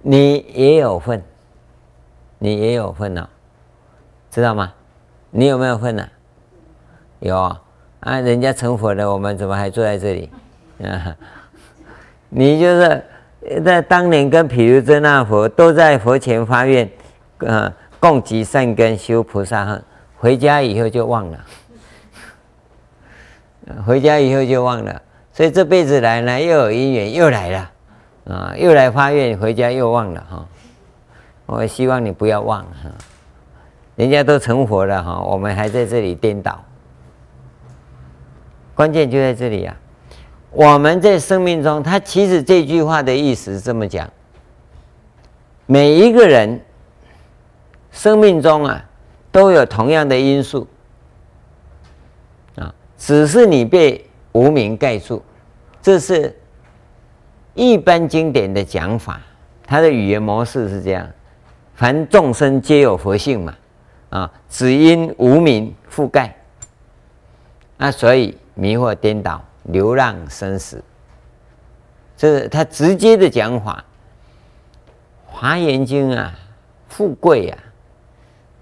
[0.00, 1.22] 你也有份，
[2.40, 3.28] 你也有份呢，
[4.28, 4.74] 知道吗？
[5.30, 6.08] 你有没有份呢？
[7.20, 7.62] 有啊，
[8.00, 10.28] 啊，人家成佛了，我们怎么还坐在这里？
[10.82, 11.16] 啊，
[12.34, 13.04] 你就是
[13.62, 16.88] 在当年跟毗卢遮那佛都在佛前发愿，
[17.46, 17.70] 啊，
[18.00, 19.78] 共集善根，修菩萨，
[20.16, 21.38] 回家以后就忘了。
[23.86, 27.70] 回家以后就忘了，所以这辈子来呢，又有因缘又来了，
[28.26, 30.48] 啊，又来发愿，回家又忘了哈。
[31.44, 32.90] 我希望你不要忘哈，
[33.96, 36.64] 人家都成佛了哈，我们还在这里颠倒。
[38.74, 39.76] 关键就在这里啊，
[40.52, 44.08] 我们在生命中，他其实这句话的意思是这么讲：
[45.64, 46.60] 每一个人
[47.90, 48.84] 生命中啊，
[49.30, 50.68] 都有同样的因素。
[52.56, 55.22] 啊，只是你被无名盖住。
[55.80, 56.38] 这是
[57.54, 59.20] 一般经典的讲法，
[59.66, 61.08] 它的语言模式是这样：
[61.74, 63.54] 凡众生皆有佛性嘛，
[64.10, 66.36] 啊，只因无名覆盖，
[67.78, 69.42] 那所以迷惑颠倒。
[69.64, 70.82] 流浪生死，
[72.16, 73.84] 这是他直接的讲法。
[75.34, 76.34] 《华严经》啊，
[76.88, 77.58] 富贵啊，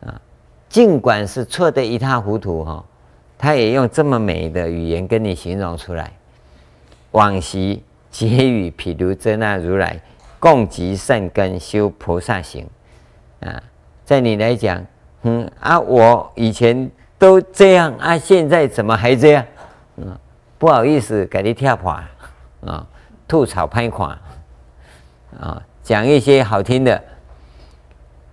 [0.06, 0.20] 啊，
[0.68, 2.84] 尽管是错得一塌糊涂哈，
[3.36, 6.12] 他也用这么美的语言跟你形容出来。
[7.10, 10.00] 往昔皆与毗卢遮那如来
[10.38, 12.66] 共集善根修菩萨行
[13.40, 13.60] 啊，
[14.04, 14.84] 在你来讲，
[15.22, 16.88] 嗯啊，我以前
[17.18, 19.44] 都这样啊，现在怎么还这样？
[20.60, 22.04] 不好意思，给你跳垮
[22.66, 22.86] 啊，
[23.26, 24.18] 吐槽拍垮
[25.40, 27.02] 啊，讲一些好听的。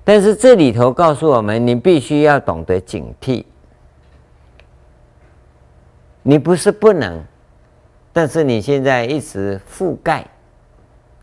[0.04, 3.46] 但是这里头告诉我们，你必须要懂得警惕。
[6.22, 7.24] 你不是不能，
[8.12, 10.26] 但是你现在一直覆盖，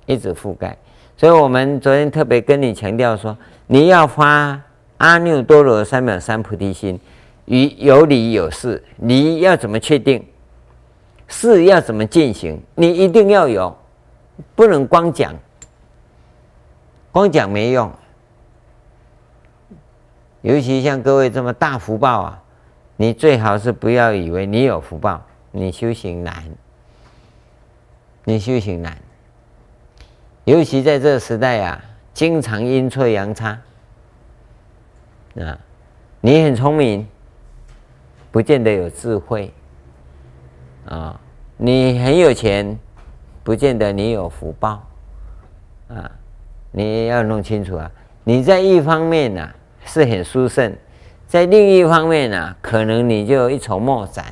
[0.07, 0.74] 一直覆盖。
[1.18, 3.36] 所以我们昨天特别跟你强调说，
[3.66, 4.59] 你要发
[4.96, 6.98] 阿耨多罗三藐三菩提心，
[7.44, 10.24] 与有理有事，你要怎么确定？
[11.35, 12.62] 事要怎么进行？
[12.76, 13.76] 你一定要有，
[14.55, 15.35] 不能光讲，
[17.11, 17.93] 光讲没用。
[20.43, 22.43] 尤其像各位这么大福报啊，
[22.97, 25.20] 你最好是不要以为你有福报，
[25.51, 26.45] 你修行难，
[28.24, 28.97] 你修行难。
[30.45, 33.59] 尤其在这个时代啊，经常阴错阳差
[35.37, 35.59] 啊，
[36.20, 37.07] 你很聪明，
[38.30, 39.53] 不见得有智慧。
[40.87, 41.18] 啊，
[41.57, 42.76] 你很有钱，
[43.42, 44.84] 不见得你有福报，
[45.88, 46.11] 啊，
[46.72, 47.90] 你要弄清楚啊。
[48.24, 50.74] 你在一方面呢、啊、是很殊胜，
[51.28, 54.24] 在另一方面呢、啊，可能你就一筹莫展。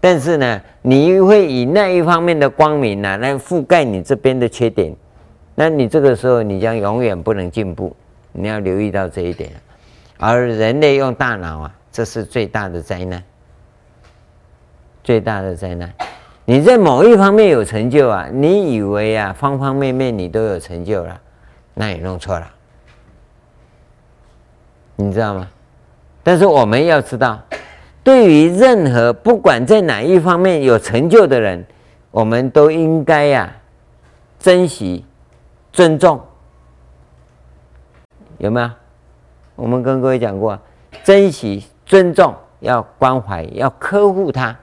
[0.00, 4.94] 但是呢，你会以那一方面的光明呢、啊、来覆盖你这边的缺点，
[5.54, 7.94] 那你这个时候你将永远不能进步。
[8.32, 9.50] 你要留意到这一点。
[10.18, 13.22] 而人类用大脑啊，这是最大的灾难。
[15.04, 15.90] 最大的灾难，
[16.50, 21.20] 你在某一方面有成就啊，你以为啊，方方面面你都有成就了，
[21.74, 22.50] 那你弄错了，
[24.96, 25.46] 你知道吗？
[26.22, 27.38] 但是我们要知道，
[28.02, 31.62] 对于任何不管在哪一方面有成就的人，
[32.10, 33.54] 我们都应该呀、
[34.38, 35.04] 珍惜、
[35.70, 36.18] 尊重，
[38.38, 38.70] 有没有？
[39.54, 40.58] 我们跟各位讲过，
[41.04, 44.56] 珍惜、尊重，要关怀，要呵护他。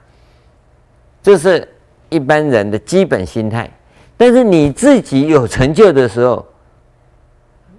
[1.22, 1.68] 这是
[2.10, 3.70] 一般人的基本心态，
[4.18, 6.46] 但是你自己有成就的时候，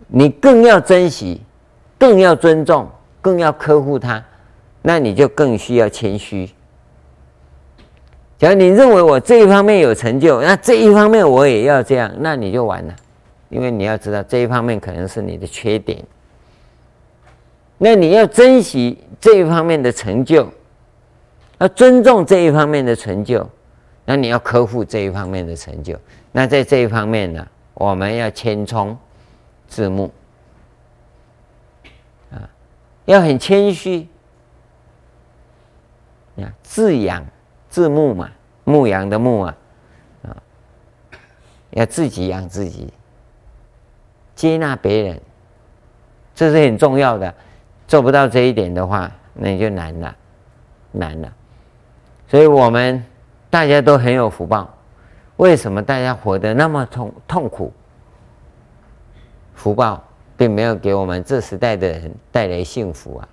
[0.09, 1.41] 你更要珍惜，
[1.99, 2.89] 更要尊重，
[3.21, 4.23] 更要呵护他，
[4.83, 6.51] 那你就更需要谦虚。
[8.39, 12.95] 假如你认为我这一方面有成就，那这一方面我也要这样，那你就完了，
[13.49, 16.05] 因为你要知道这一方面可能是你的缺点，
[17.79, 20.49] 那你要珍惜这一方面的成就。
[21.59, 23.49] 要尊重这一方面的成就，
[24.07, 25.99] 那你要呵护这一方面的成就。
[26.33, 28.97] 那在这一方面呢，我们要谦聪
[29.67, 30.11] 自牧
[32.31, 32.49] 啊，
[33.05, 34.09] 要很谦虚
[36.37, 37.27] 啊，自养
[37.69, 38.31] 自牧嘛，
[38.65, 39.57] 牧羊的牧啊
[40.23, 40.37] 啊，
[41.71, 42.93] 要自己养自己，
[44.35, 45.21] 接纳别人，
[46.35, 47.35] 这是很重要的。
[47.89, 50.17] 做不到这一点的话，那你就难了，
[50.93, 51.33] 难了。
[52.29, 53.05] 所以我们
[53.49, 54.75] 大家都很有福报，
[55.37, 57.73] 为什么大家活得那么痛痛苦？
[59.55, 60.03] 福报
[60.37, 63.29] 并没有给我们这时代的人带来幸福啊！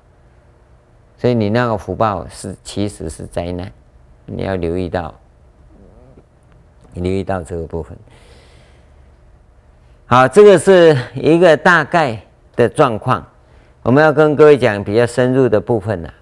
[1.17, 3.71] 所以你那个福报是其实是灾难，
[4.25, 5.13] 你要留意到，
[6.93, 7.97] 你留意到这个部分。
[10.05, 12.21] 好，这个是一个大概
[12.55, 13.25] 的状况，
[13.81, 16.13] 我们要跟各位讲比较深入的部分了。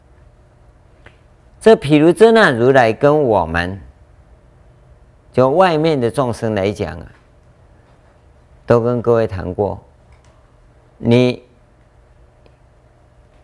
[1.62, 3.80] 这毗卢遮那如来跟我们，
[5.32, 7.05] 就外面的众生来讲啊，
[8.66, 9.80] 都跟各位谈过，
[10.97, 11.43] 你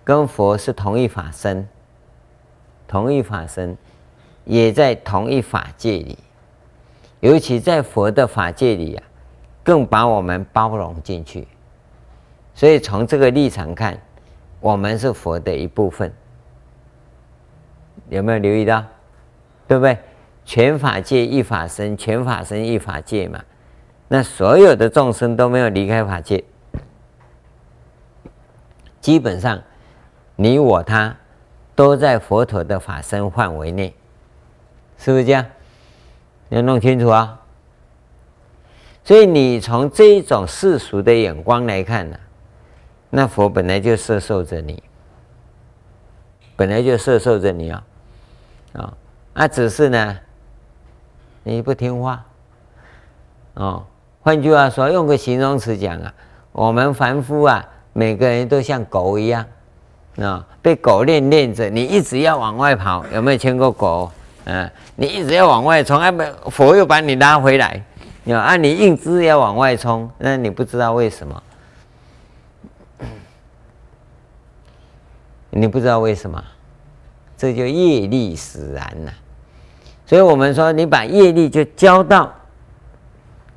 [0.04, 1.70] 跟佛是同一法身，
[2.88, 3.78] 同一法身，
[4.46, 6.18] 也在同一法界里，
[7.20, 9.04] 尤其在佛的法界里啊，
[9.64, 11.48] 更把我们包容进去，
[12.56, 13.96] 所以从这个立场看，
[14.60, 16.12] 我们是佛的一部分。
[18.10, 18.84] 有没有留意到？
[19.68, 19.98] 对不对？
[20.46, 23.44] 全法界一法身，全法身一法界嘛。
[24.08, 26.44] 那所有的众生都没有离开法界，
[29.02, 29.62] 基本上
[30.38, 31.18] 你我他
[31.76, 33.94] 都在佛陀的法身范围内，
[34.98, 35.46] 是不是这样？
[36.48, 37.42] 要弄清楚啊！
[39.04, 42.18] 所以你从这一种世俗的眼光来看呢、
[43.10, 44.82] 那佛本来就摄受着你，
[46.56, 47.84] 本来就摄受着你啊，
[48.78, 48.94] 啊，
[49.34, 50.18] 那只是呢，
[51.44, 52.24] 你不听话，
[53.56, 53.84] 哦。
[54.22, 56.14] 换句话说，用个形容词讲啊，
[56.52, 59.46] 我们凡夫啊，每个人都像狗一样，
[60.22, 64.12] 啊，被狗链链着，你一直要往外跑，有没有牵过狗？
[64.46, 66.12] 啊，你一直要往外冲，哎，
[66.50, 67.82] 佛又把你拉回来，
[68.30, 71.44] 啊，你硬是要往外冲，那你不知道为什么？
[75.50, 76.44] 你不知道为什么？
[77.38, 79.12] 这就业力使然呐。
[80.06, 82.34] 所以我们说，你把业力就交到。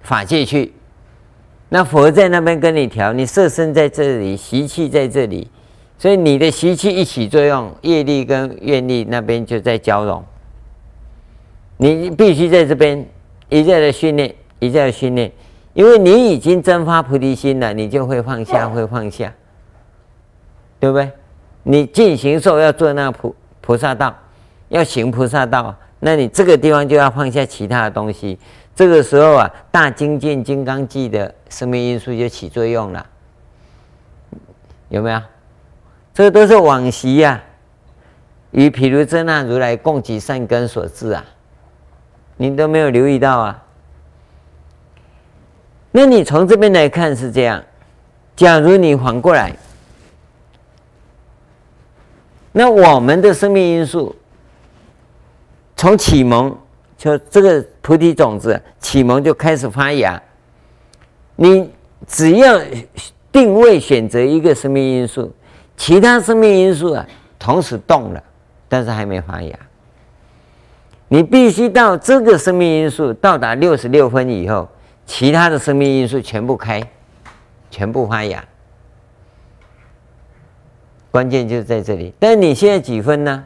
[0.02, 0.72] 法界去，
[1.68, 5.46] 那佛在那边跟你调，你色身在这里，习气在这里，
[5.98, 10.24] 所以你的习气一起作用，业力跟愿力那边就在交融。
[11.76, 13.06] 你必须在这边
[13.50, 15.30] 一再的训练，一再的训练，
[15.74, 19.32] 因为你已经真发菩提心了，你就会放下，会放下，
[20.80, 21.10] 对不对？
[21.64, 23.34] 你进行受要做那个菩
[23.70, 24.12] 菩萨道，
[24.68, 28.36] 要行菩萨道，那你这个地方就要放下其他的东西。
[28.74, 33.06] 这个时候啊，大精进金刚记的生命因素就起作用了，
[34.88, 35.22] 有没有？
[36.12, 37.38] 这都是往昔呀、啊，
[38.50, 41.24] 与毗卢遮那如来共集善根所致啊，
[42.38, 43.62] 你都没有留意到啊。
[45.92, 47.62] 那你从这边来看是这样，
[48.34, 49.54] 假如你反过来，
[52.52, 54.14] 那我们的生命因素
[55.76, 56.56] 从启蒙。
[56.96, 60.22] 就这个菩提种子启蒙就开始发芽，
[61.34, 61.70] 你
[62.06, 62.60] 只要
[63.32, 65.32] 定位选择一个生命因素，
[65.78, 67.06] 其他生命因素啊
[67.38, 68.22] 同时动了，
[68.68, 69.58] 但是还没发芽。
[71.08, 74.68] 你必须到这个生命因素到达六十六分以后，
[75.06, 76.86] 其他的生命因素全部开，
[77.70, 78.44] 全部发芽。
[81.10, 82.12] 关键就在这里。
[82.18, 83.44] 但你现在几分呢？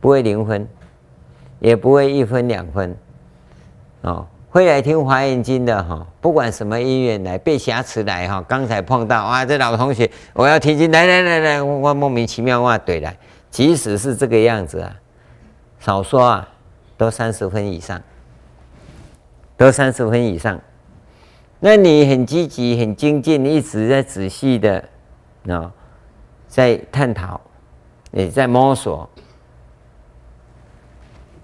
[0.00, 0.68] 不会零分。
[1.60, 2.94] 也不会一分两分，
[4.02, 13.16] 哦，会来听华严经的哈，不管什么音乐来，被挟持来哈，刚才碰到啊，这老同学，我要听经，来来来来，我莫名其妙哇怼来，
[13.50, 14.94] 即使是这个样子啊，
[15.78, 16.48] 少说啊，
[16.98, 18.02] 都三十分以上，
[19.56, 20.60] 都三十分以上，
[21.60, 24.84] 那你很积极、很精进，一直在仔细的
[25.48, 25.72] 啊，
[26.54, 27.40] 在探讨，
[28.12, 29.10] 也在摸索。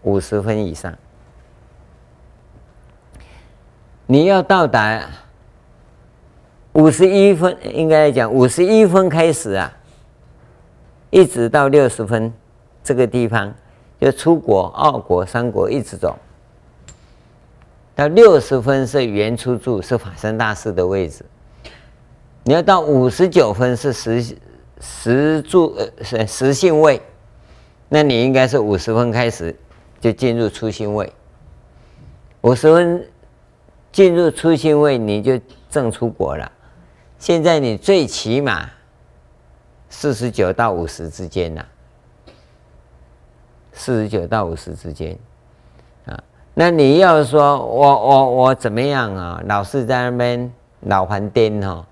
[0.03, 0.97] 五十分以上，
[4.07, 5.05] 你要到达
[6.75, 9.73] 五十一分，应该来讲五十一分开始啊，
[11.11, 12.33] 一直到六十分
[12.85, 13.53] 这个地方，
[14.01, 16.17] 就出国、二国、三国一直走，
[17.97, 21.25] 到六十分是原初住，是法身大士的位置。
[22.45, 24.25] 你要到五十九分是实
[24.81, 27.01] 十住呃是实性位，
[27.89, 29.55] 那你应该是五十分开始。
[30.01, 31.13] 就进入初心位，
[32.41, 33.07] 五十分
[33.93, 36.51] 进入初心位，你就正出国了。
[37.19, 38.67] 现在你最起码
[39.91, 41.63] 四十九到五十之间呐，
[43.75, 45.19] 四十九到五十之间
[46.07, 46.19] 啊。
[46.55, 49.43] 那你要说我我我怎么样啊？
[49.47, 50.51] 老是在那边
[50.87, 51.87] 老还颠哈，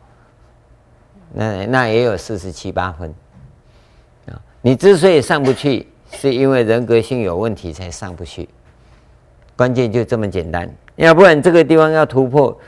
[1.33, 3.15] 那那也有四十七八分
[4.27, 4.41] 啊。
[4.61, 5.87] 你之所以上不去。
[6.11, 8.49] 是因为人格性有问题才上不去，
[9.55, 10.67] 关键就这么简单。
[10.97, 12.59] 要不然这个地方要突破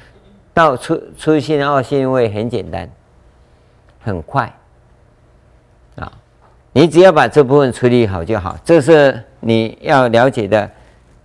[0.52, 2.86] 到出出现二心位很简单，
[4.02, 4.54] 很快
[5.96, 6.12] 啊！
[6.74, 8.58] 你只要把这部分处理好就好。
[8.62, 10.70] 这是你要了解的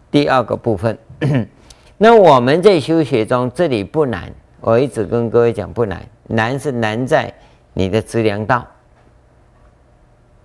[0.09, 0.97] 第二个部分。
[1.97, 4.31] 那我们在修学中，这里不难，
[4.66, 7.32] 我一直跟各位讲不难，难是难在
[7.74, 8.66] 你的资粮道，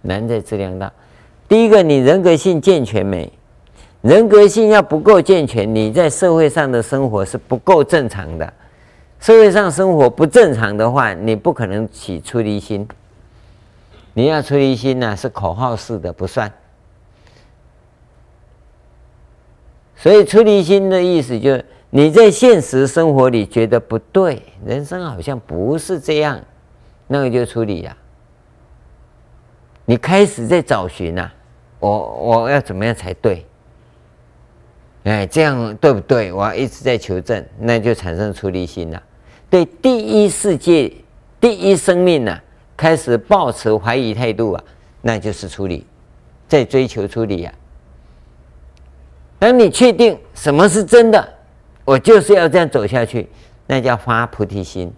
[0.03, 0.93] 难在资粮道。
[1.49, 3.33] 第一个，你人格性健全没？
[4.03, 8.53] 人格性要不够健全，你在社会上的生活是不够正常的。
[9.21, 12.87] 社会上生活不正常的话，你不可能起出离心。
[14.13, 16.53] 你要出离心呢、是口号式的，不算。
[19.97, 26.41] 所以出离心的意思就是你在现实生活里觉得不对，人生好像不是这样，
[27.09, 27.97] 那个就处理呀。
[29.85, 31.29] 你开始在找寻呐、
[31.81, 33.45] 我我要怎么样才对？
[35.03, 36.33] 哎，这样对不对？
[36.33, 39.03] 我一直在求证，那就产生出离心了。
[39.49, 40.93] 对第一世界、
[41.41, 42.39] 第一生命呢、
[42.77, 44.63] 开始抱持怀疑态度啊，
[45.03, 45.85] 那就是处理，
[46.47, 47.53] 在追求处理啊。
[49.41, 51.29] 当你确定什么是真的，
[51.91, 53.29] 我就是要这样走下去，
[53.67, 54.93] 那叫发菩提心。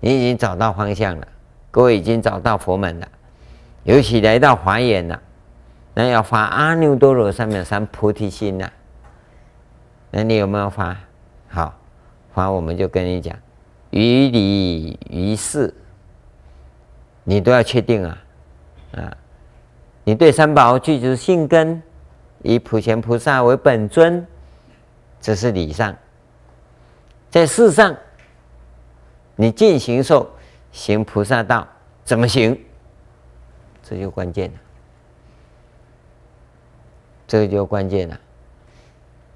[0.00, 1.26] 你已经找到方向了，
[1.70, 3.08] 各位已经找到佛门了，
[3.84, 5.18] 尤其来到华严了，
[5.94, 8.70] 那要发阿耨多罗三藐三菩提心呐。
[10.10, 10.94] 那你有没有发？
[11.48, 11.74] 好，
[12.34, 13.34] 发我们就跟你讲，
[13.88, 15.72] 于理于事，
[17.24, 18.18] 你都要确定啊，
[18.92, 19.16] 啊，
[20.04, 21.82] 你对三宝具足信根，
[22.42, 24.26] 以普贤菩萨为本尊，
[25.20, 25.94] 这是理上，
[27.30, 27.96] 在事上，
[29.36, 30.30] 你尽行寿
[30.72, 31.66] 行菩萨道，
[32.04, 32.58] 怎么行？
[33.82, 34.58] 这就关键了，
[37.26, 38.20] 这个就关键了。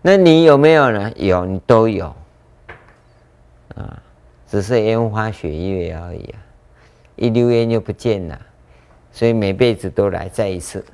[0.02, 1.12] 那你有没有呢？
[1.16, 2.14] 有，你都有，
[3.74, 4.02] 啊，
[4.48, 6.38] 只是烟花雪月而已啊，
[7.16, 8.40] 一溜烟就不见了，
[9.12, 10.84] 所以每辈子都来再一次，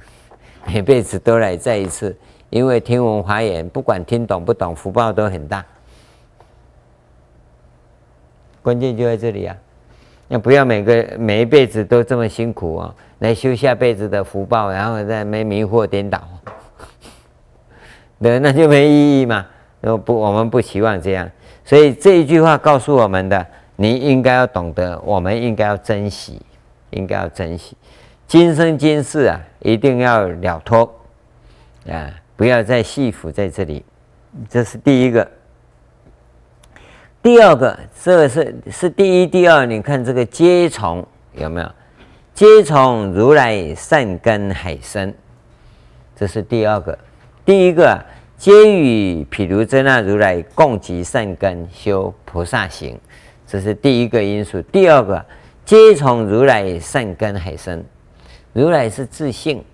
[0.67, 2.17] 每辈子都来再一次，
[2.51, 5.65] 因为听闻华严，不管听懂不懂，福报都很大，
[8.63, 9.57] 关键就在这里啊，
[10.29, 16.23] 那不要每个每一辈子都这么辛苦啊，来修下辈子的福报，然后再没迷惑颠倒。
[18.21, 19.47] 对，那就没意义嘛。
[20.05, 21.31] 不，我们不希望这样。
[21.65, 23.47] 所以这一句话告诉我们的，
[23.77, 26.41] 你应该要懂得，我们应该要珍惜，
[26.91, 27.77] 应该要珍惜。
[28.27, 30.93] 今生今世啊，一定要了脱
[31.89, 33.85] 啊，不要再系缚在这里。
[34.49, 35.29] 这是第一个。
[37.21, 39.67] 第二个，这是是第一、第二。
[39.67, 41.69] 你看这个皆从有没有？
[42.33, 45.13] 皆从如来善根海生，
[46.15, 46.97] 这是第二个。
[47.45, 48.01] 第一个，
[48.37, 52.97] 皆与毗卢遮那如来共集善根修菩萨行，
[53.49, 54.63] 这是第一个因素。
[54.63, 55.27] 第二个，
[55.65, 57.85] 皆从如来善根海生，
[58.53, 59.65] 如来是自性，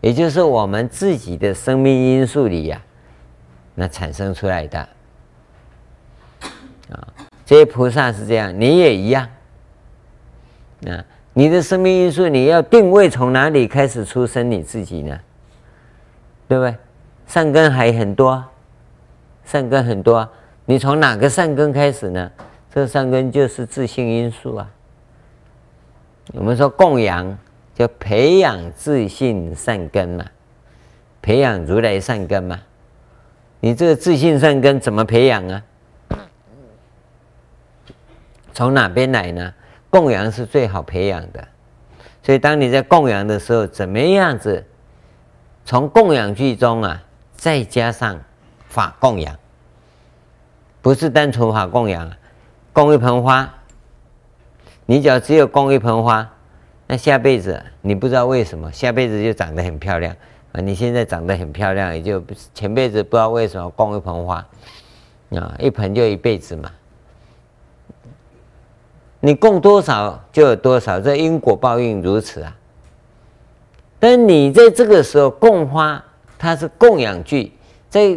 [0.00, 2.80] 也就是我们自己的生命因素里呀、
[3.74, 4.78] 那产生出来的
[6.90, 7.08] 啊，
[7.44, 9.28] 这些菩萨是这样，你也一样。
[10.86, 15.18] 啊，你的生命因素，你要定位从哪里开始出生你自己呢？
[16.46, 16.76] 对不对？
[17.26, 18.44] 善根还很多，
[19.44, 20.28] 善根很多。
[20.64, 22.30] 你从哪个善根开始呢？
[22.72, 24.70] 这善根就是自信因素啊。
[26.34, 27.36] 我们说供养，
[27.76, 30.24] 就培养自信善根嘛，
[31.20, 32.58] 培养如来善根嘛。
[33.60, 35.62] 你这个自信善根怎么培养啊？
[38.54, 39.52] 从哪边来呢？
[39.90, 41.48] 供养是最好培养的。
[42.22, 44.64] 所以当你在供养的时候，怎么样子？
[45.66, 47.02] 从供养句中啊，
[47.36, 48.18] 再加上
[48.68, 49.36] 法供养，
[50.80, 52.10] 不是单纯法供养。
[52.72, 53.52] 供一盆花，
[54.86, 56.30] 你只要只有供一盆花，
[56.86, 60.14] 那下辈子你不知道为什么，下辈子就长得很漂亮
[60.52, 60.60] 啊。
[60.60, 62.22] 你现在长得很漂亮，也就
[62.54, 64.46] 前辈子不知道为什么供一盆花
[65.30, 66.70] 啊，一盆就一辈子嘛。
[69.18, 72.56] 你供多少就有多少，这因果报应如此啊。
[73.98, 76.04] 但你在这个时候供花，
[76.38, 77.52] 它是供养具，
[77.88, 78.16] 在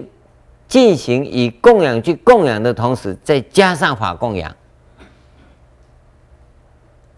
[0.67, 4.55] 进行以供养具供养的同时，再加上法供养。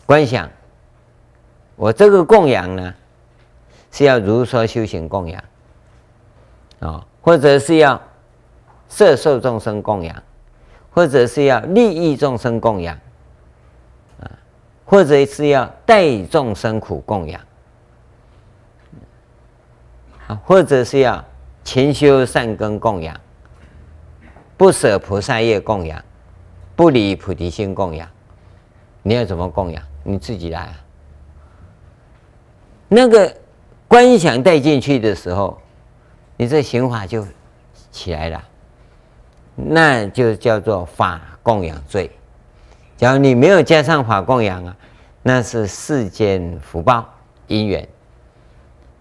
[0.05, 0.49] 观想，
[1.81, 2.93] 我这个供养呢，
[3.91, 5.43] 是要如说修行供养，
[6.79, 7.99] 啊，或者是要
[8.87, 10.23] 摄受众生供养，
[10.91, 12.95] 或者是要利益众生供养，
[14.19, 14.29] 啊，
[14.85, 17.41] 或者是要代众生苦供养
[20.27, 20.39] 啊。
[20.45, 21.25] 或者是要
[21.63, 23.19] 勤修善根供养，
[24.55, 25.99] 不舍菩萨业供养，
[26.75, 28.07] 不离菩提心供养，
[29.01, 29.83] 你要怎么供养？
[30.03, 30.77] 你自己来啊。
[32.93, 33.33] 那个
[33.87, 35.57] 观想带进去的时候，
[36.35, 37.25] 你这行法就
[37.89, 38.43] 起来了，
[39.55, 42.11] 那就叫做法供养罪。
[42.97, 44.75] 假如你没有加上法供养啊，
[45.23, 47.07] 那是世间福报
[47.47, 47.87] 因缘。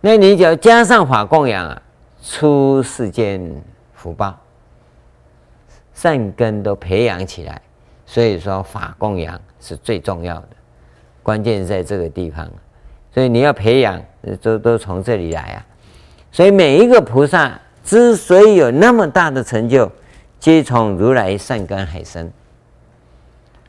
[0.00, 1.82] 那你只要加上法供养啊，
[2.22, 3.60] 出世间
[3.92, 4.38] 福报，
[5.94, 7.60] 善根都培养起来。
[8.06, 10.48] 所以说法供养是最重要的，
[11.24, 12.48] 关键在这个地方。
[13.12, 14.02] 所以你要培养，
[14.40, 15.66] 都都从这里来啊。
[16.32, 19.90] 所以每一个菩萨之所以有那么大的成就，
[20.38, 22.30] 皆从如来善根海生。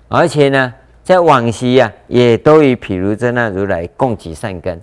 [0.07, 0.73] 而且呢，
[1.03, 4.81] 在往昔呀、啊，也都与毗卢遮那如来共集善根。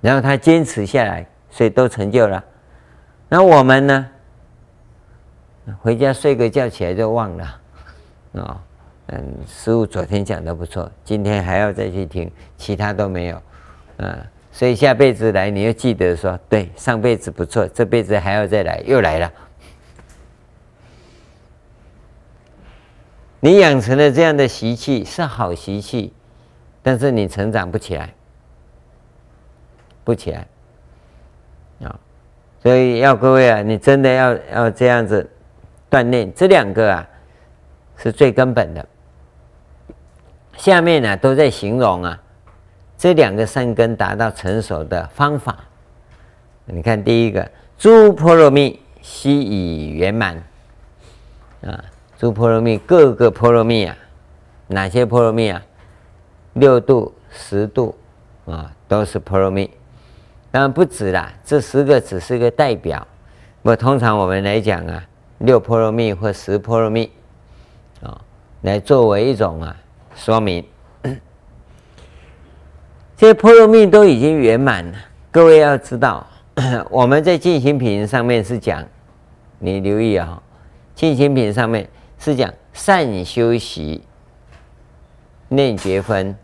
[0.00, 2.44] 然后他坚持下来，所以都成就了。
[3.28, 4.06] 那我们呢？
[5.80, 7.60] 回家睡个觉起来就忘了，
[8.34, 8.60] 啊，
[9.08, 13.42] 嗯，师傅昨天讲的不错，今天还要再去听，其他都没有，
[13.98, 19.32] 嗯，所以下辈子来你又记得说，对，上辈子不错，这辈子还要再来，又来了。
[23.40, 26.12] 你养成了这样的习气是好习气，
[26.82, 28.14] 但是你成长不起来，
[30.02, 30.46] 不起来，
[31.82, 32.00] 啊，
[32.62, 35.30] 所以要各位啊，你真的要要这样子。
[35.90, 37.08] 锻炼这两个啊，
[37.98, 38.84] 是最根本的。
[40.56, 42.20] 下面呢、都在形容啊，
[42.96, 45.56] 这两个善根达到成熟的方法。
[46.64, 50.36] 你看第一个，诸波罗蜜悉已圆满
[51.62, 51.84] 啊，
[52.18, 53.96] 诸波罗蜜各个波罗蜜啊，
[54.68, 55.62] 哪些波罗蜜啊？
[56.54, 57.94] 六度、十度
[58.46, 59.70] 啊，都是波罗蜜。
[60.50, 63.06] 当然不止啦，这十个只是个代表。
[63.62, 65.04] 不过通常我们来讲啊。
[65.38, 67.10] 六波罗蜜或十波罗蜜，
[68.00, 68.18] 啊，
[68.62, 69.76] 来作为一种啊
[70.14, 70.64] 说明。
[73.16, 74.98] 这些波罗蜜都已经圆满了。
[75.30, 76.26] 各位要知道，
[76.90, 78.84] 我们在进行品上面是讲，
[79.58, 80.42] 你留意啊，
[80.94, 81.88] 进行品上面
[82.18, 84.02] 是讲善修习、
[85.48, 86.36] 念觉分、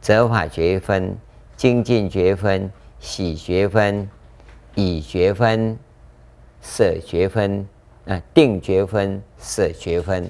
[0.00, 1.16] 择法觉分、
[1.56, 4.08] 精进觉分、喜觉分、
[4.74, 5.78] 已觉分、
[6.62, 7.66] 舍觉分。
[8.06, 10.28] 啊，定觉分、舍觉分，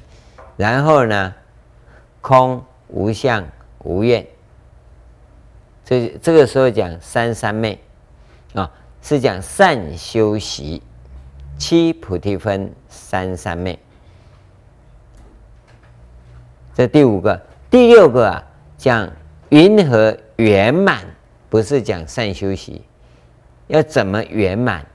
[0.56, 1.32] 然后呢，
[2.20, 2.62] 空
[2.92, 3.46] 无相
[3.84, 4.26] 无愿，
[5.84, 7.78] 这这个时候讲三三昧，
[8.54, 8.70] 啊，
[9.02, 10.82] 是讲善修习
[11.58, 13.78] 七菩提分三三昧。
[16.74, 18.42] 这第五个，第六个啊，
[18.78, 19.10] 讲
[19.50, 21.04] 云何圆满，
[21.48, 22.82] 不是讲善修习，
[23.66, 24.86] 要怎么圆满？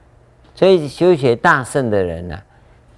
[0.54, 2.42] 所以修学大圣的人呢、啊？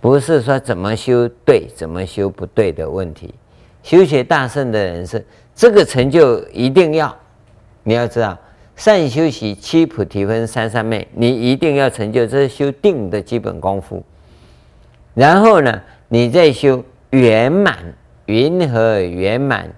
[0.00, 3.34] 不是说怎么修对，怎么修不对的问题。
[3.82, 5.22] 修学大圣的人生
[5.54, 7.16] 这个成就一定要，
[7.82, 8.38] 你要知道，
[8.76, 14.04] 善修习七菩提分三三昧，你一定要成就，这是修定的基本功夫。
[15.14, 17.76] 然后呢，你再修圆满，
[18.26, 19.68] 云何圆满？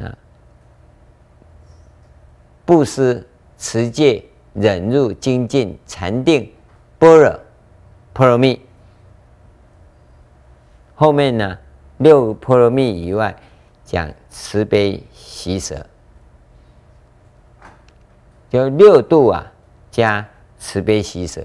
[0.00, 0.14] 啊，
[2.64, 3.26] 布施、
[3.56, 4.22] 持戒、
[4.52, 6.52] 忍辱、精进、禅定、
[6.98, 7.40] 般若、
[8.12, 8.60] 波罗蜜。
[10.94, 11.58] 后面呢，
[11.98, 13.34] 六波罗蜜以外，
[13.84, 15.86] 讲慈悲喜舍，
[18.50, 19.52] 就六度啊，
[19.90, 20.26] 加
[20.58, 21.44] 慈悲喜舍，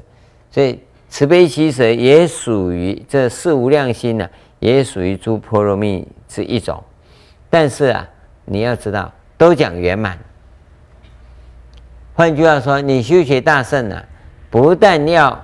[0.52, 0.80] 所以
[1.10, 4.30] 慈悲喜舍也属于这四无量心呢、
[4.60, 6.84] 也属于诸波罗蜜之一种。
[7.50, 8.08] 但是啊，
[8.46, 10.18] 你要知道，都讲圆满。
[12.16, 14.04] 换句话说，你修学大圣呢、
[14.50, 15.44] 不但要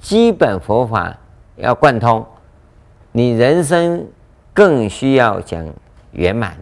[0.00, 1.16] 基本佛法
[1.56, 2.26] 要贯通。
[3.12, 4.06] 你人生
[4.56, 5.62] 更需要讲
[6.12, 6.56] 圆满，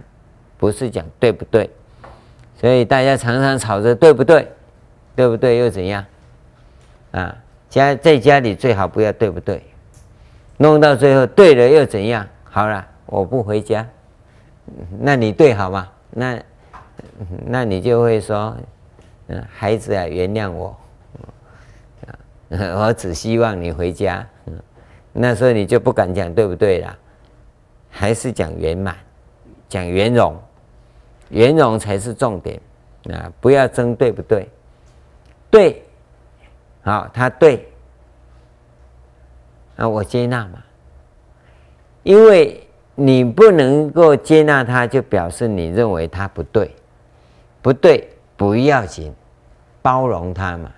[0.58, 1.70] 不是讲对不对？
[2.60, 4.50] 所以大家常常吵着对不对，
[5.14, 6.04] 对不对又怎样？
[7.12, 7.36] 啊，
[7.70, 9.62] 家在家里最好不要对不对，
[10.56, 12.26] 弄到最后对了又怎样？
[12.42, 13.86] 好了，我不回家，
[14.98, 15.88] 那你对好吗？
[16.10, 16.36] 那
[17.46, 18.56] 那你就会说，
[19.28, 20.76] 嗯，孩子啊，原谅我，
[22.50, 24.26] 我只希望你回家。
[25.12, 26.98] 那时候你就不敢讲对不对了，
[27.96, 28.96] 还是讲圆满，
[29.68, 30.36] 讲圆融，
[31.28, 32.60] 圆融才是重点
[33.08, 33.32] 啊！
[33.40, 34.48] 不要争对不对，
[35.48, 35.80] 对，
[36.82, 37.68] 好，他对，
[39.76, 40.58] 啊，我接纳嘛，
[42.02, 42.66] 因为
[42.96, 46.74] 你不能够接纳他，就表示你认为他不对，
[47.62, 49.14] 不对不要紧，
[49.80, 50.68] 包容他嘛，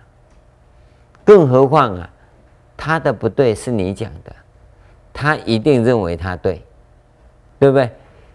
[1.24, 2.10] 更何况啊。
[2.78, 4.36] 他的不对是你讲的，
[5.14, 6.62] 他一定认为他对，
[7.58, 7.90] 对不对？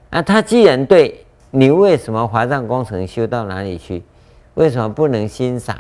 [0.10, 4.04] 啊，他既然对，你为什么华藏工程修到哪里去？
[4.56, 5.78] 为什么不能欣赏，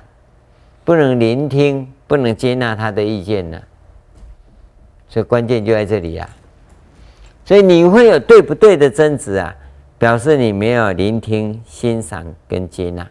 [0.83, 3.61] 不能聆听，不能接纳他的意见呢？
[5.09, 6.33] 所以关键就在这里呀、啊。
[7.45, 9.55] 所以你会有对不对的争执啊，
[9.97, 13.07] 表示你没有聆听、欣赏跟接纳。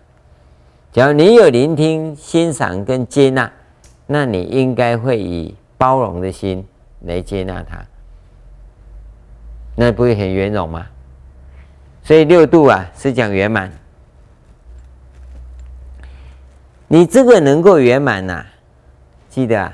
[0.93, 3.51] 假如你有聆听、欣赏跟接纳。
[4.13, 6.67] 那你应该会以包容的心
[7.03, 7.81] 来接纳他，
[9.81, 10.87] 那不会很圆融吗？
[12.03, 13.73] 所以六度啊是讲圆满，
[16.87, 18.45] 你这个能够圆满呐，
[19.31, 19.73] 记得啊，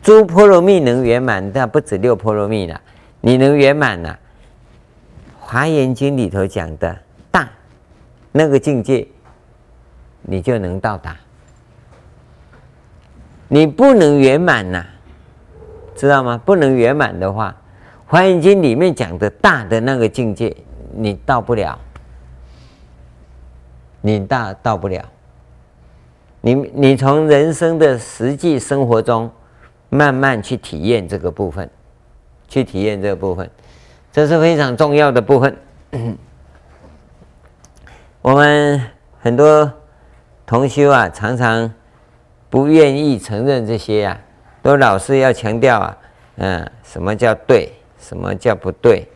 [0.00, 2.80] 诸波罗蜜能圆满，但不止六波罗蜜了，
[3.20, 4.10] 你能圆满呐，
[5.40, 6.96] 《华严经》里头讲的
[7.32, 7.48] 大
[8.30, 9.04] 那个境界，
[10.20, 11.16] 你就能到达。
[13.48, 14.86] 你不能圆满呐，
[15.96, 16.40] 知道吗？
[16.44, 17.50] 不能圆满的话，
[18.12, 20.54] 《华严经》里面讲的大的那个境界，
[20.92, 21.78] 你到不了，
[24.02, 25.02] 你大到不了。
[26.42, 29.30] 你你从人生的实际生活中，
[29.88, 31.70] 慢慢去体验这个部分，
[32.48, 33.50] 去体验这个部分，
[34.12, 35.56] 这是非常重要的部分。
[38.20, 38.78] 我们
[39.22, 39.72] 很多
[40.44, 41.72] 同修啊，常常
[42.50, 44.20] 不愿意承认这些啊，
[44.60, 45.98] 都老是要强调啊，
[46.36, 47.72] 嗯，什么叫对，
[48.02, 49.08] 什么叫不对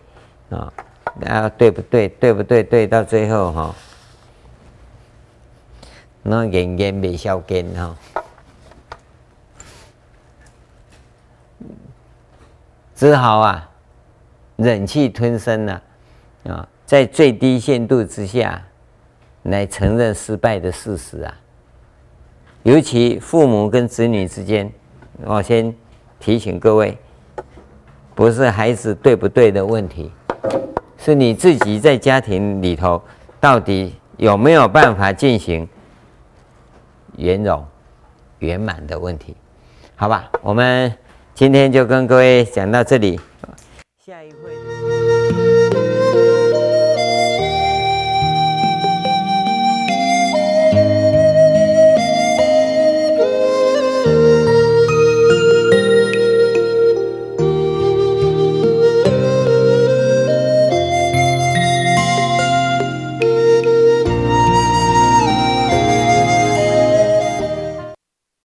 [0.49, 0.73] 啊？
[1.21, 2.09] 然后对不对？
[2.09, 2.63] 对不对？
[2.63, 3.75] 对到最后哈，
[6.23, 7.97] 那眼眼没消根哈，
[12.95, 13.71] 只好啊，
[14.57, 15.83] 忍气吞声了
[16.49, 18.63] 啊，在最低限度之下。
[19.49, 21.33] 来承认失败的事实啊！
[22.65, 24.69] 尤其父母跟子女之间，
[25.23, 25.73] 我先
[26.19, 26.99] 提醒各位，
[28.17, 30.11] 不是孩子对不对的问题，
[30.97, 33.01] 是你自己在家庭里头
[33.39, 35.69] 到底有没有办法进行
[37.19, 37.63] 圆融、
[38.39, 39.37] 圆满的问题，
[39.97, 40.31] 好吧？
[40.41, 40.91] 我们
[41.35, 43.21] 今天就跟各位讲到这里，
[44.03, 44.36] 下一。